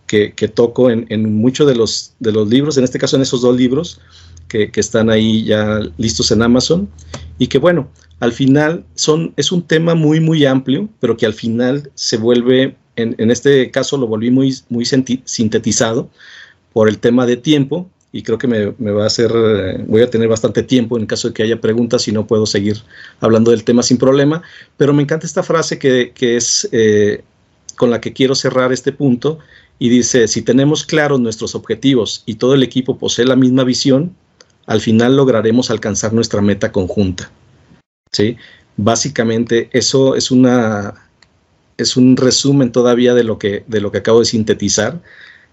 que, 0.07 0.33
que 0.33 0.47
toco 0.47 0.89
en, 0.89 1.05
en 1.09 1.35
muchos 1.35 1.67
de 1.67 1.75
los, 1.75 2.13
de 2.19 2.31
los 2.31 2.47
libros, 2.49 2.77
en 2.77 2.83
este 2.83 2.97
caso 2.97 3.15
en 3.17 3.21
esos 3.21 3.41
dos 3.41 3.55
libros 3.55 3.99
que, 4.47 4.71
que, 4.71 4.79
están 4.79 5.09
ahí 5.09 5.43
ya 5.43 5.81
listos 5.97 6.31
en 6.31 6.41
Amazon, 6.41 6.89
y 7.37 7.47
que 7.47 7.59
bueno, 7.59 7.89
al 8.19 8.31
final 8.31 8.85
son, 8.95 9.33
es 9.35 9.51
un 9.51 9.61
tema 9.61 9.93
muy, 9.93 10.19
muy 10.19 10.45
amplio, 10.45 10.89
pero 10.99 11.17
que 11.17 11.25
al 11.25 11.33
final 11.33 11.91
se 11.93 12.17
vuelve, 12.17 12.75
en, 12.95 13.15
en 13.17 13.29
este 13.29 13.69
caso 13.69 13.97
lo 13.97 14.07
volví 14.07 14.31
muy, 14.31 14.55
muy 14.69 14.85
sintetizado 14.85 16.09
por 16.73 16.87
el 16.87 16.97
tema 16.97 17.25
de 17.25 17.37
tiempo, 17.37 17.89
y 18.13 18.23
creo 18.23 18.37
que 18.37 18.47
me, 18.47 18.73
me, 18.77 18.91
va 18.91 19.03
a 19.03 19.07
hacer, 19.07 19.31
voy 19.85 20.01
a 20.01 20.09
tener 20.09 20.29
bastante 20.29 20.63
tiempo 20.63 20.97
en 20.97 21.05
caso 21.05 21.27
de 21.27 21.33
que 21.33 21.43
haya 21.43 21.59
preguntas 21.59 22.07
y 22.07 22.13
no 22.13 22.25
puedo 22.25 22.45
seguir 22.45 22.77
hablando 23.19 23.51
del 23.51 23.65
tema 23.65 23.83
sin 23.83 23.97
problema, 23.97 24.41
pero 24.77 24.93
me 24.93 25.03
encanta 25.03 25.27
esta 25.27 25.43
frase 25.43 25.77
que, 25.77 26.13
que 26.15 26.37
es 26.37 26.67
eh, 26.71 27.23
con 27.75 27.91
la 27.91 28.01
que 28.01 28.13
quiero 28.13 28.33
cerrar 28.33 28.71
este 28.71 28.91
punto 28.91 29.39
y 29.79 29.89
dice, 29.89 30.27
si 30.27 30.41
tenemos 30.41 30.85
claros 30.85 31.19
nuestros 31.19 31.55
objetivos 31.55 32.23
y 32.25 32.35
todo 32.35 32.55
el 32.55 32.63
equipo 32.63 32.97
posee 32.97 33.25
la 33.25 33.35
misma 33.35 33.63
visión, 33.63 34.15
al 34.65 34.81
final 34.81 35.15
lograremos 35.15 35.69
alcanzar 35.69 36.13
nuestra 36.13 36.41
meta 36.41 36.71
conjunta. 36.71 37.31
¿Sí? 38.11 38.37
Básicamente 38.77 39.69
eso 39.73 40.15
es 40.15 40.31
una 40.31 40.93
es 41.77 41.95
un 41.95 42.17
resumen 42.17 42.71
todavía 42.71 43.13
de 43.13 43.23
lo 43.23 43.37
que 43.37 43.63
de 43.67 43.81
lo 43.81 43.91
que 43.91 43.99
acabo 43.99 44.19
de 44.19 44.25
sintetizar 44.25 44.99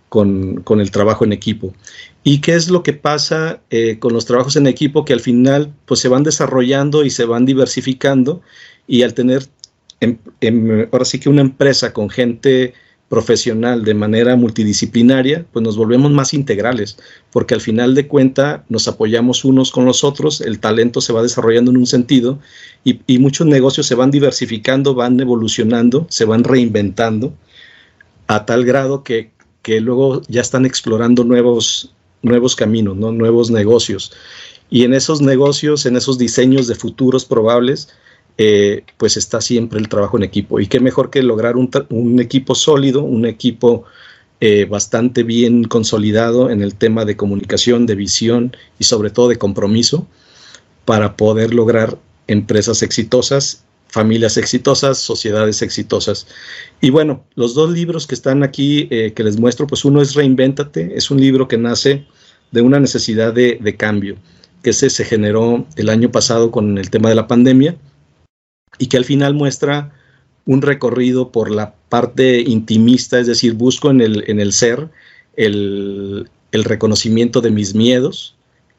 con, 0.09 0.63
con 0.63 0.81
el 0.81 0.91
trabajo 0.91 1.25
en 1.25 1.33
equipo. 1.33 1.75
¿Y 2.23 2.41
qué 2.41 2.55
es 2.55 2.71
lo 2.71 2.83
que 2.83 2.93
pasa 2.93 3.61
eh, 3.71 3.99
con 3.99 4.13
los 4.13 4.25
trabajos 4.25 4.57
en 4.57 4.67
equipo? 4.67 5.05
Que 5.05 5.13
al 5.13 5.21
final 5.21 5.75
pues 5.87 6.01
se 6.01 6.09
van 6.09 6.23
desarrollando 6.23 7.05
y 7.05 7.11
se 7.11 7.25
van 7.25 7.45
diversificando 7.45 8.41
y 8.87 9.03
al 9.03 9.13
tener 9.13 9.47
en, 10.01 10.19
en, 10.41 10.89
ahora 10.93 11.05
sí 11.05 11.19
que 11.19 11.29
una 11.29 11.41
empresa 11.41 11.93
con 11.93 12.11
gente 12.11 12.75
profesional 13.09 13.85
de 13.85 13.95
manera 13.95 14.35
multidisciplinaria, 14.35 15.45
pues 15.53 15.63
nos 15.63 15.77
volvemos 15.77 16.11
más 16.11 16.35
integrales, 16.35 16.97
porque 17.31 17.55
al 17.55 17.61
final 17.61 17.95
de 17.95 18.09
cuenta 18.09 18.65
nos 18.69 18.89
apoyamos 18.89 19.45
unos 19.45 19.71
con 19.71 19.85
los 19.85 20.05
otros, 20.05 20.41
el 20.41 20.59
talento 20.59 21.01
se 21.01 21.13
va 21.13 21.23
desarrollando 21.23 21.71
en 21.71 21.77
un 21.77 21.87
sentido 21.87 22.39
y, 22.83 22.99
muchos 23.19 23.47
negocios 23.47 23.87
se 23.87 23.95
van 23.95 24.11
diversificando, 24.11 24.95
van 24.95 25.21
evolucionando, 25.21 26.07
se 26.11 26.25
van 26.25 26.45
reinventando 26.45 27.35
a 28.27 28.47
tal 28.47 28.65
grado 28.65 29.03
que, 29.03 29.31
que 29.63 29.81
luego 29.81 30.23
ya 30.29 30.41
están 30.41 30.67
explorando 30.67 31.25
nuevos, 31.25 31.95
nuevos 32.23 32.57
caminos, 32.57 32.97
¿no? 32.97 33.13
nuevos 33.13 33.51
negocios. 33.51 34.13
Y 34.71 34.85
en 34.85 34.95
esos 34.95 35.21
negocios, 35.21 35.87
en 35.87 35.97
esos 35.97 36.19
diseños 36.19 36.67
de 36.67 36.75
futuros 36.75 37.25
probables, 37.25 37.89
eh, 38.37 38.85
pues 38.97 39.17
está 39.17 39.41
siempre 39.41 39.79
el 39.79 39.89
trabajo 39.89 40.17
en 40.17 40.25
equipo. 40.25 40.61
Y 40.61 40.67
qué 40.67 40.81
mejor 40.81 41.11
que 41.11 41.23
lograr 41.23 41.57
un, 41.57 41.71
un 41.91 42.21
equipo 42.21 42.55
sólido, 42.55 43.03
un 43.03 43.27
equipo 43.27 43.85
eh, 44.41 44.67
bastante 44.67 45.23
bien 45.23 45.65
consolidado 45.65 46.51
en 46.51 46.61
el 46.61 46.75
tema 46.75 47.05
de 47.05 47.17
comunicación, 47.17 47.87
de 47.87 47.95
visión 47.95 48.57
y 48.79 48.85
sobre 48.85 49.11
todo 49.11 49.29
de 49.29 49.39
compromiso 49.39 50.07
para 50.85 51.17
poder 51.17 51.55
lograr 51.55 51.97
empresas 52.27 52.83
exitosas, 52.83 53.65
familias 53.87 54.37
exitosas, 54.37 54.99
sociedades 54.99 55.63
exitosas. 55.63 56.27
Y 56.81 56.91
bueno, 56.91 57.25
los 57.37 57.55
dos 57.55 57.71
libros 57.71 58.07
que 58.09 58.15
están 58.17 58.43
aquí 58.43 58.89
eh, 58.91 59.13
que 59.15 59.23
les 59.23 59.39
muestro, 59.39 59.69
pues 59.69 59.85
uno 59.85 60.03
es 60.03 60.15
Reinvéntate, 60.15 60.97
es 60.97 61.11
un 61.11 61.21
libro 61.21 61.47
que 61.47 61.57
nace 61.57 62.05
de 62.51 62.61
una 62.61 62.81
necesidad 62.81 63.33
de, 63.33 63.59
de 63.61 63.77
cambio, 63.77 64.17
que 64.63 64.71
ese 64.71 64.91
se 64.91 65.05
generó 65.05 65.65
el 65.77 65.89
año 65.89 66.11
pasado 66.11 66.51
con 66.51 66.77
el 66.77 66.91
tema 66.91 67.09
de 67.09 67.15
la 67.15 67.29
pandemia 67.29 67.77
y 68.79 68.87
que 68.87 68.97
al 68.97 69.05
final 69.05 69.35
muestra 69.35 69.93
un 70.47 70.63
recorrido 70.63 71.31
por 71.31 71.51
la 71.51 71.75
parte 71.89 72.41
intimista, 72.41 73.19
es 73.19 73.27
decir, 73.27 73.55
busco 73.55 73.91
en 73.91 74.01
el, 74.01 74.25
en 74.27 74.41
el 74.41 74.53
ser 74.53 74.91
el, 75.37 76.29
el, 76.53 76.65
reconocimiento 76.65 77.41
de 77.41 77.51
mis 77.51 77.75
miedos, 77.75 78.37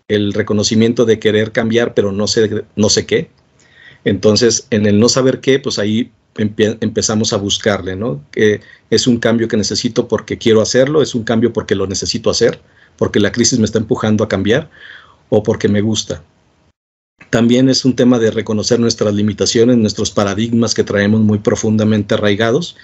el 0.08 0.34
reconocimiento 0.34 1.06
de 1.06 1.20
querer 1.20 1.52
cambiar, 1.52 1.94
pero 1.94 2.12
no 2.12 2.28
sé, 2.28 2.66
no 2.76 2.90
sé 2.90 3.06
qué. 3.06 3.30
Entonces, 4.04 4.68
en 4.70 4.86
el 4.86 5.00
no 5.00 5.10
saber 5.10 5.42
qué, 5.42 5.60
pues 5.60 5.80
ahí 5.80 6.12
empezamos 6.38 7.34
a 7.34 7.38
buscarle, 7.38 7.96
¿no? 7.96 8.24
Que 8.32 8.62
es 8.90 9.08
un 9.08 9.18
cambio 9.18 9.48
que 9.48 9.58
necesito 9.58 10.08
porque 10.08 10.38
quiero 10.38 10.62
hacerlo, 10.62 11.02
es 11.02 11.16
un 11.16 11.24
cambio 11.24 11.54
porque 11.54 11.76
lo 11.76 11.88
necesito 11.88 12.30
hacer, 12.30 12.60
porque 12.98 13.20
la 13.20 13.32
crisis 13.32 13.58
me 13.58 13.66
está 13.66 13.80
empujando 13.80 14.24
a 14.24 14.30
cambiar, 14.30 14.70
o 15.30 15.42
porque 15.42 15.68
me 15.68 15.82
gusta. 15.82 16.24
También 17.36 17.68
es 17.68 17.84
un 17.84 17.96
tema 17.96 18.18
de 18.18 18.32
reconocer 18.32 18.80
nuestras 18.80 19.14
limitaciones, 19.14 19.78
nuestros 19.78 20.10
paradigmas 20.10 20.74
que 20.74 20.86
traemos 20.86 21.20
muy 21.20 21.40
profundamente 21.40 22.14
arraigados 22.14 22.78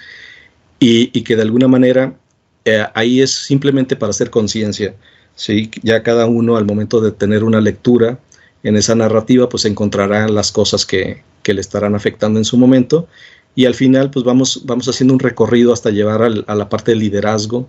y, 0.78 1.08
que 1.22 1.36
de 1.36 1.42
alguna 1.42 1.68
manera 1.68 2.16
eh, 2.66 2.84
ahí 2.94 3.20
es 3.20 3.30
simplemente 3.30 3.96
para 3.96 4.10
hacer 4.10 4.28
conciencia. 4.28 4.94
¿sí? 5.36 5.70
Ya 5.82 6.02
cada 6.02 6.26
uno 6.26 6.56
al 6.56 6.66
momento 6.66 7.00
de 7.00 7.12
tener 7.12 7.44
una 7.44 7.62
lectura 7.62 8.18
en 8.62 8.76
esa 8.76 8.94
narrativa, 8.94 9.48
pues 9.48 9.64
encontrará 9.64 10.28
las 10.28 10.52
cosas 10.52 10.84
que, 10.84 11.22
le 11.44 11.60
estarán 11.60 11.94
afectando 11.94 12.38
en 12.38 12.44
su 12.44 12.58
momento 12.58 13.08
y 13.54 13.64
al 13.64 13.74
final 13.74 14.10
pues 14.10 14.24
vamos, 14.24 14.62
vamos 14.64 14.86
haciendo 14.86 15.12
un 15.14 15.18
recorrido 15.18 15.72
hasta 15.72 15.90
llegar 15.90 16.22
a 16.22 16.54
la 16.54 16.68
parte 16.68 16.92
del 16.92 17.00
liderazgo 17.00 17.68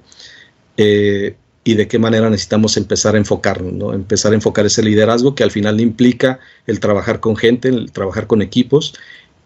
eh, 0.77 1.35
y 1.63 1.75
de 1.75 1.87
qué 1.87 1.99
manera 1.99 2.29
necesitamos 2.29 2.75
empezar 2.77 3.15
a 3.15 3.17
enfocarnos, 3.17 3.73
¿no? 3.73 3.93
empezar 3.93 4.33
a 4.33 4.35
enfocar 4.35 4.65
ese 4.65 4.83
liderazgo 4.83 5.33
que 5.35 5.43
al 5.43 5.51
final 5.51 5.79
implica 5.79 6.39
el 6.67 6.79
trabajar 6.79 7.19
con 7.19 7.35
gente, 7.35 7.69
el 7.69 7.91
trabajar 7.91 8.27
con 8.27 8.41
equipos, 8.41 8.93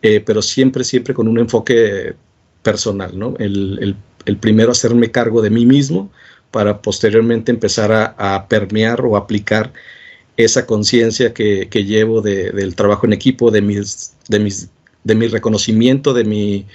eh, 0.02 0.22
pero 0.26 0.42
siempre, 0.42 0.84
siempre 0.84 1.14
con 1.14 1.28
un 1.28 1.38
enfoque 1.38 2.16
personal, 2.64 3.18
¿no? 3.18 3.36
el, 3.38 3.96
primero 4.42 4.72
hacerme 4.72 5.12
cargo 5.12 5.42
de 5.42 5.50
mí 5.50 5.66
mismo 5.66 6.12
para 6.52 6.82
posteriormente 6.82 7.52
empezar 7.52 8.16
a, 8.18 8.48
permear 8.48 9.02
o 9.06 9.16
aplicar 9.16 9.72
esa 10.36 10.66
conciencia 10.66 11.34
que, 11.34 11.68
llevo 11.72 12.22
del 12.22 12.76
trabajo 12.76 13.06
en 13.06 13.14
equipo, 13.14 13.52
de 13.52 13.62
mis, 13.62 14.16
de 14.28 14.40
mis 14.40 14.70
de 15.08 15.16
mi 15.16 15.28
reconocimiento 15.28 16.14
de, 16.14 16.26
mi, 16.26 16.66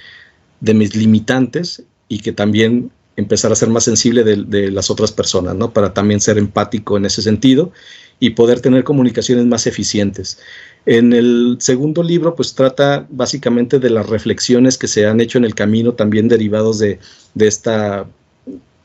de 0.59 0.73
mis 0.73 0.95
limitantes 0.95 1.83
y 2.07 2.19
que 2.19 2.31
también 2.31 2.91
empezar 3.15 3.51
a 3.51 3.55
ser 3.55 3.69
más 3.69 3.83
sensible 3.83 4.23
de, 4.23 4.71
las 4.71 4.89
otras 4.89 5.11
personas, 5.11 5.55
¿no? 5.55 5.71
Para 5.71 5.93
también 5.93 6.19
ser 6.19 6.37
empático 6.37 6.97
en 6.97 7.05
ese 7.05 7.21
sentido 7.21 7.71
y 8.19 8.31
poder 8.31 8.59
tener 8.59 8.83
comunicaciones 8.83 9.45
más 9.45 9.67
eficientes. 9.67 10.39
En 10.85 11.13
el 11.13 11.57
segundo 11.59 12.03
libro, 12.03 12.35
pues 12.35 12.53
trata 12.55 13.05
básicamente 13.09 13.79
de 13.79 13.89
las 13.89 14.09
reflexiones 14.09 14.77
que 14.77 14.87
se 14.87 15.05
han 15.05 15.21
hecho 15.21 15.37
en 15.37 15.45
el 15.45 15.55
camino, 15.55 15.93
también 15.93 16.27
derivados 16.27 16.79
de, 16.79 16.99
esta, 17.39 18.05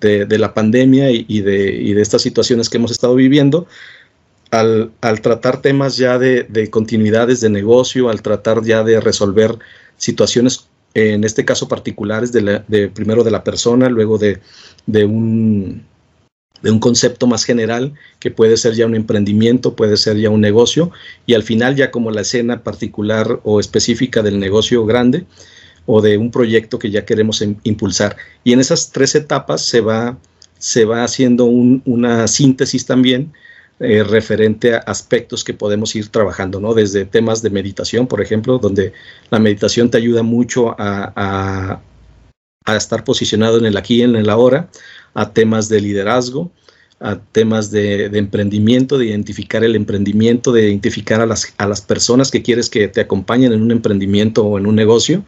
de, 0.01 0.39
la 0.39 0.55
pandemia 0.55 1.11
y, 1.11 1.41
de, 1.41 1.73
y 1.73 1.93
de 1.95 2.03
estas 2.03 2.23
situaciones 2.23 2.69
que 2.69 2.77
hemos 2.77 2.91
estado 2.91 3.15
viviendo, 3.15 3.67
al, 4.51 5.21
tratar 5.23 5.61
temas 5.61 5.97
ya 5.97 6.19
de, 6.19 6.69
continuidades 6.71 7.41
de 7.41 7.51
negocio, 7.51 8.09
al 8.09 8.23
tratar 8.23 8.63
ya 8.63 8.83
de 8.83 9.01
resolver 9.01 9.59
situaciones, 9.97 10.68
en 10.99 11.25
este 11.25 11.45
caso 11.45 11.69
particulares, 11.69 12.33
de, 12.33 12.91
primero 12.95 13.25
de 13.25 13.31
la 13.31 13.45
persona, 13.45 13.89
luego 13.89 14.19
de, 14.19 14.41
un, 15.05 15.85
de 16.63 16.71
un 16.71 16.79
concepto 16.79 17.27
más 17.27 17.45
general 17.45 17.95
que 18.19 18.31
puede 18.31 18.57
ser 18.57 18.75
ya 18.75 18.87
un 18.87 18.95
emprendimiento, 18.95 19.77
puede 19.77 19.97
ser 19.97 20.17
ya 20.17 20.31
un 20.31 20.41
negocio, 20.41 20.91
y 21.27 21.35
al 21.35 21.43
final 21.43 21.77
ya 21.77 21.91
como 21.91 22.11
la 22.11 22.23
escena 22.23 22.63
particular 22.63 23.41
o 23.45 23.61
específica 23.61 24.23
del 24.23 24.39
negocio 24.39 24.85
grande 24.85 25.27
o 25.87 26.03
de 26.03 26.19
un 26.19 26.31
proyecto 26.31 26.79
que 26.79 26.91
ya 26.91 27.05
queremos 27.05 27.43
impulsar. 27.63 28.17
Y 28.45 28.53
en 28.53 28.61
esas 28.61 28.93
tres 28.93 29.15
etapas 29.15 29.65
se 29.65 29.81
va, 29.81 30.19
se 30.59 30.85
va 30.85 31.03
haciendo 31.03 31.47
una 31.47 32.29
síntesis 32.29 32.85
también 32.85 33.33
eh, 33.81 34.03
referente 34.03 34.75
a 34.75 34.79
aspectos 34.79 35.45
que 35.45 35.55
podemos 35.55 35.95
ir 35.95 36.09
trabajando, 36.09 36.59
¿no? 36.59 36.75
Desde 36.75 37.05
temas 37.05 37.43
de 37.43 37.51
meditación, 37.51 38.09
por 38.09 38.21
ejemplo, 38.21 38.59
donde 38.59 38.93
la 39.31 39.39
meditación 39.39 39.89
te 39.89 39.99
ayuda 39.99 40.25
mucho 40.25 40.75
a, 40.77 41.81
estar 42.67 43.05
posicionado 43.05 43.57
en 43.57 43.67
el 43.67 43.77
aquí 43.77 44.01
y 44.01 44.03
en 44.03 44.17
el 44.17 44.29
ahora, 44.29 44.69
a 45.15 45.33
temas 45.33 45.69
de 45.69 45.81
liderazgo, 45.81 46.51
a 46.99 47.21
temas 47.21 47.71
de, 47.71 48.07
emprendimiento, 48.07 48.99
de 48.99 49.07
identificar 49.07 49.63
el 49.63 49.77
emprendimiento, 49.77 50.53
de 50.53 50.65
identificar 50.65 51.21
a 51.21 51.27
las, 51.27 51.55
a 51.57 51.67
las 51.67 51.81
personas 51.81 52.33
que 52.33 52.43
quieres 52.43 52.69
que 52.69 52.89
te 52.89 53.01
acompañen 53.01 53.53
en 53.53 53.63
un 53.63 53.71
emprendimiento 53.71 54.45
o 54.45 54.59
en 54.59 54.67
un 54.67 54.75
negocio. 54.75 55.25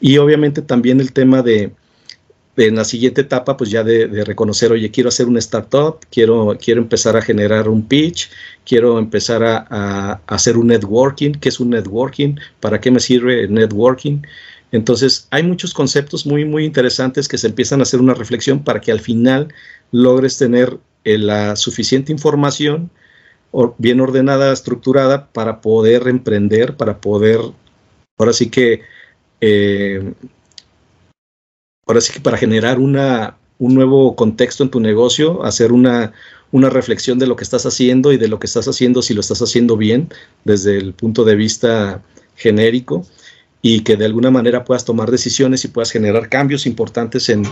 Y 0.00 0.18
obviamente 0.18 0.60
también 0.62 1.00
el 1.00 1.12
tema 1.12 1.42
de, 1.42 1.72
en 2.56 2.76
la 2.76 2.84
siguiente 2.84 3.22
etapa, 3.22 3.56
pues 3.56 3.70
ya 3.70 3.82
de, 3.82 4.24
reconocer, 4.24 4.72
oye, 4.72 4.90
quiero 4.90 5.08
hacer 5.08 5.26
una 5.26 5.38
startup, 5.40 5.98
quiero, 6.10 6.56
quiero 6.62 6.80
empezar 6.80 7.16
a 7.16 7.22
generar 7.22 7.68
un 7.68 7.86
pitch, 7.86 8.30
quiero 8.64 8.98
empezar 8.98 9.42
a, 9.44 10.20
hacer 10.26 10.56
un 10.56 10.68
networking, 10.68 11.32
¿qué 11.32 11.48
es 11.48 11.60
un 11.60 11.70
networking? 11.70 12.36
¿Para 12.60 12.80
qué 12.80 12.90
me 12.90 13.00
sirve 13.00 13.44
el 13.44 13.54
networking? 13.54 14.22
Entonces, 14.72 15.26
hay 15.30 15.42
muchos 15.42 15.74
conceptos 15.74 16.26
muy, 16.26 16.44
muy 16.44 16.64
interesantes 16.64 17.28
que 17.28 17.38
se 17.38 17.48
empiezan 17.48 17.80
a 17.80 17.84
hacer 17.84 18.00
una 18.00 18.14
reflexión 18.14 18.62
para 18.62 18.80
que 18.80 18.92
al 18.92 19.00
final 19.00 19.52
logres 19.92 20.38
tener 20.38 20.78
eh, 21.04 21.18
la 21.18 21.56
suficiente 21.56 22.12
información 22.12 22.90
bien 23.78 24.00
ordenada, 24.00 24.52
estructurada, 24.52 25.28
para 25.28 25.60
poder 25.60 26.08
emprender, 26.08 26.76
para 26.76 27.00
poder, 27.00 27.40
ahora 28.18 28.32
sí 28.32 28.50
que, 28.50 28.82
eh, 29.40 30.12
ahora 31.86 32.00
sí 32.00 32.12
que 32.12 32.20
para 32.20 32.36
generar 32.36 32.78
un 32.78 32.92
nuevo 33.58 34.16
contexto 34.16 34.62
en 34.62 34.70
tu 34.70 34.80
negocio, 34.80 35.44
hacer 35.44 35.72
una, 35.72 36.12
reflexión 36.52 37.18
de 37.18 37.26
lo 37.26 37.36
que 37.36 37.44
estás 37.44 37.66
haciendo 37.66 38.12
y 38.12 38.16
de 38.16 38.28
lo 38.28 38.38
que 38.38 38.46
estás 38.46 38.68
haciendo, 38.68 39.02
si 39.02 39.12
lo 39.12 39.20
estás 39.20 39.42
haciendo 39.42 39.76
bien 39.76 40.08
desde 40.44 40.78
el 40.78 40.92
punto 40.92 41.24
de 41.24 41.34
vista 41.34 42.02
genérico 42.36 43.04
y 43.66 43.80
que 43.80 43.96
de 43.96 44.04
alguna 44.04 44.30
manera 44.30 44.62
puedas 44.62 44.84
tomar 44.84 45.10
decisiones 45.10 45.64
y 45.64 45.68
puedas 45.68 45.90
generar 45.90 46.28
cambios 46.28 46.66
importantes 46.66 47.30
en, 47.30 47.44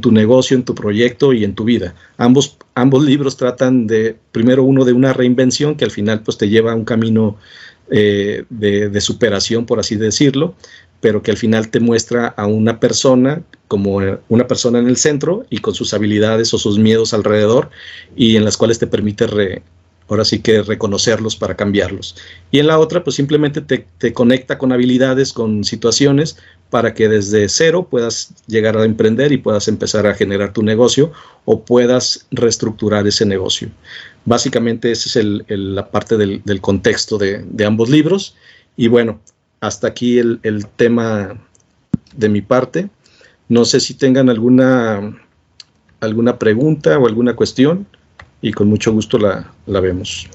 tu 0.00 0.10
negocio, 0.10 0.56
en 0.56 0.64
tu 0.64 0.74
proyecto 0.74 1.34
y 1.34 1.44
en 1.44 1.54
tu 1.54 1.64
vida. 1.64 1.94
Ambos, 2.16 2.56
libros 3.04 3.36
tratan 3.36 3.86
de, 3.86 4.16
primero 4.32 4.64
uno 4.64 4.86
de 4.86 4.94
una 4.94 5.12
reinvención 5.12 5.76
que 5.76 5.84
al 5.84 5.90
final 5.90 6.22
pues 6.22 6.38
te 6.38 6.48
lleva 6.48 6.72
a 6.72 6.74
un 6.74 6.86
camino 6.86 7.36
eh, 7.90 8.44
de, 8.48 9.00
superación, 9.02 9.66
por 9.66 9.78
así 9.78 9.96
decirlo, 9.96 10.54
pero 11.00 11.22
que 11.22 11.30
al 11.30 11.36
final 11.36 11.70
te 11.70 11.80
muestra 11.80 12.28
a 12.28 12.46
una 12.46 12.80
persona 12.80 13.42
como 13.68 14.00
una 14.28 14.48
persona 14.48 14.80
en 14.80 14.88
el 14.88 14.96
centro 14.96 15.46
y 15.48 15.58
con 15.58 15.74
sus 15.74 15.94
habilidades 15.94 16.52
o 16.52 16.58
sus 16.58 16.78
miedos 16.78 17.14
alrededor 17.14 17.70
y 18.16 18.36
en 18.36 18.44
las 18.44 18.56
cuales 18.56 18.80
te 18.80 18.88
permite 18.88 19.26
ahora 20.08 20.24
sí 20.24 20.40
que 20.40 20.62
reconocerlos 20.62 21.36
para 21.36 21.56
cambiarlos. 21.56 22.16
Y 22.50 22.58
en 22.58 22.66
la 22.66 22.80
otra, 22.80 23.04
pues 23.04 23.14
simplemente 23.14 23.60
te, 23.60 23.86
te, 23.98 24.12
conecta 24.12 24.58
con 24.58 24.72
habilidades, 24.72 25.32
con 25.32 25.62
situaciones, 25.62 26.36
para 26.68 26.94
que 26.94 27.08
desde 27.08 27.48
cero 27.48 27.86
puedas 27.88 28.34
llegar 28.48 28.76
a 28.76 28.84
emprender 28.84 29.30
y 29.30 29.38
puedas 29.38 29.68
empezar 29.68 30.08
a 30.08 30.14
generar 30.14 30.52
tu 30.52 30.64
negocio 30.64 31.12
o 31.44 31.64
puedas 31.64 32.26
reestructurar 32.32 33.06
ese 33.06 33.24
negocio. 33.24 33.68
Básicamente 34.24 34.90
esa 34.90 35.08
es 35.08 35.16
el, 35.16 35.44
la 35.48 35.90
parte 35.92 36.16
del, 36.16 36.60
contexto 36.60 37.18
de 37.18 37.64
ambos 37.64 37.88
libros. 37.88 38.34
Y 38.76 38.88
bueno, 38.88 39.20
hasta 39.60 39.88
aquí 39.88 40.18
el, 40.18 40.66
tema 40.76 41.36
de 42.16 42.28
mi 42.28 42.40
parte. 42.40 42.88
No 43.48 43.64
sé 43.64 43.80
si 43.80 43.94
tengan 43.94 44.28
alguna, 44.28 45.16
alguna 46.00 46.38
pregunta 46.38 46.98
o 46.98 47.06
alguna 47.06 47.34
cuestión 47.36 47.86
y 48.40 48.52
con 48.52 48.68
mucho 48.68 48.92
gusto 48.92 49.18
la, 49.18 49.52
vemos. 49.66 50.28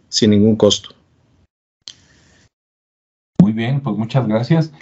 sin 0.08 0.30
ningún 0.30 0.56
costo. 0.56 0.90
Muy 3.40 3.52
bien, 3.52 3.80
pues 3.80 3.96
muchas 3.96 4.28
gracias. 4.28 4.72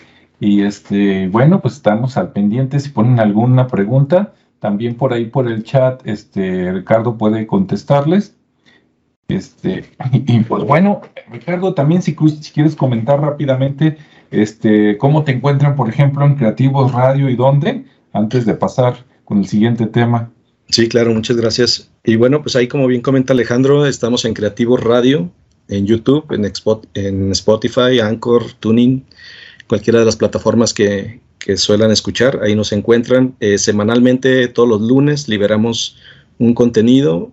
Y 0.40 0.62
este, 0.62 1.28
bueno, 1.28 1.60
pues 1.60 1.74
estamos 1.74 2.16
al 2.16 2.32
pendiente. 2.32 2.80
Si 2.80 2.90
ponen 2.90 3.18
alguna 3.18 3.66
pregunta, 3.66 4.34
también 4.60 4.94
por 4.96 5.12
ahí 5.12 5.26
por 5.26 5.50
el 5.50 5.64
chat, 5.64 6.06
este, 6.06 6.72
Ricardo 6.72 7.16
puede 7.16 7.46
contestarles. 7.46 8.34
Este, 9.28 9.84
y, 10.12 10.40
pues 10.40 10.64
bueno, 10.64 11.02
Ricardo, 11.30 11.74
también 11.74 12.02
si, 12.02 12.16
si, 12.40 12.52
quieres 12.52 12.74
comentar 12.74 13.20
rápidamente 13.20 13.98
este, 14.30 14.96
cómo 14.98 15.24
te 15.24 15.32
encuentran, 15.32 15.76
por 15.76 15.88
ejemplo, 15.88 16.24
en 16.24 16.34
Creativos 16.34 16.92
Radio 16.92 17.28
y 17.28 17.36
dónde, 17.36 17.84
antes 18.12 18.46
de 18.46 18.54
pasar 18.54 19.04
con 19.24 19.38
el 19.38 19.46
siguiente 19.46 19.86
tema. 19.86 20.30
Sí, 20.70 20.88
claro, 20.88 21.14
muchas 21.14 21.36
gracias. 21.36 21.90
Y 22.04 22.16
bueno, 22.16 22.42
pues 22.42 22.56
ahí 22.56 22.68
como 22.68 22.86
bien 22.86 23.00
comenta 23.00 23.32
Alejandro, 23.32 23.86
estamos 23.86 24.24
en 24.24 24.34
Creativos 24.34 24.82
Radio, 24.82 25.30
en 25.68 25.86
YouTube, 25.86 26.30
en, 26.32 26.50
en 26.94 27.32
Spotify, 27.32 28.00
Anchor, 28.00 28.52
Tuning, 28.60 29.04
cualquiera 29.66 30.00
de 30.00 30.06
las 30.06 30.16
plataformas 30.16 30.74
que, 30.74 31.20
que 31.48 31.56
suelan 31.56 31.90
escuchar, 31.90 32.40
ahí 32.42 32.54
nos 32.54 32.72
encuentran. 32.72 33.34
Eh, 33.40 33.56
semanalmente, 33.56 34.48
todos 34.48 34.68
los 34.68 34.82
lunes, 34.82 35.28
liberamos 35.28 35.96
un 36.38 36.52
contenido. 36.52 37.32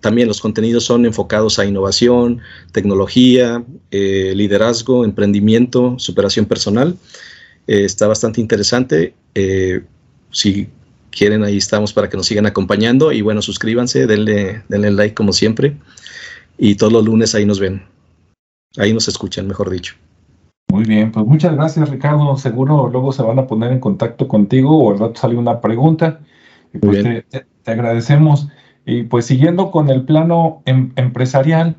También 0.00 0.26
los 0.26 0.40
contenidos 0.40 0.82
son 0.82 1.06
enfocados 1.06 1.60
a 1.60 1.64
innovación, 1.64 2.40
tecnología, 2.72 3.64
eh, 3.92 4.32
liderazgo, 4.34 5.04
emprendimiento, 5.04 5.94
superación 6.00 6.46
personal. 6.46 6.96
Eh, 7.68 7.84
está 7.84 8.08
bastante 8.08 8.40
interesante. 8.40 9.14
si 10.32 10.68
quieren, 11.12 11.44
ahí 11.44 11.58
estamos 11.58 11.92
para 11.92 12.08
que 12.10 12.16
nos 12.16 12.26
sigan 12.26 12.46
acompañando. 12.46 13.12
Y 13.12 13.20
bueno, 13.22 13.40
suscríbanse, 13.40 14.08
denle, 14.08 14.64
denle 14.68 14.90
like 14.90 15.14
como 15.14 15.32
siempre. 15.32 15.76
Y 16.58 16.74
todos 16.74 16.92
los 16.92 17.04
lunes 17.04 17.36
ahí 17.36 17.46
nos 17.46 17.60
ven. 17.60 17.84
Ahí 18.76 18.92
nos 18.92 19.06
escuchan, 19.06 19.46
mejor 19.46 19.70
dicho. 19.70 19.94
Muy 20.74 20.82
bien, 20.82 21.12
pues 21.12 21.24
muchas 21.24 21.54
gracias 21.54 21.88
Ricardo. 21.88 22.36
Seguro 22.36 22.88
luego 22.88 23.12
se 23.12 23.22
van 23.22 23.38
a 23.38 23.46
poner 23.46 23.70
en 23.70 23.78
contacto 23.78 24.26
contigo 24.26 24.76
o 24.76 24.90
al 24.90 24.98
rato 24.98 25.20
sale 25.20 25.36
una 25.36 25.60
pregunta. 25.60 26.18
Y 26.72 26.78
pues 26.78 27.04
te, 27.28 27.46
agradecemos. 27.64 28.48
Y 28.84 29.04
pues 29.04 29.24
siguiendo 29.24 29.70
con 29.70 29.88
el 29.88 30.02
plano 30.02 30.62
em, 30.64 30.90
empresarial, 30.96 31.72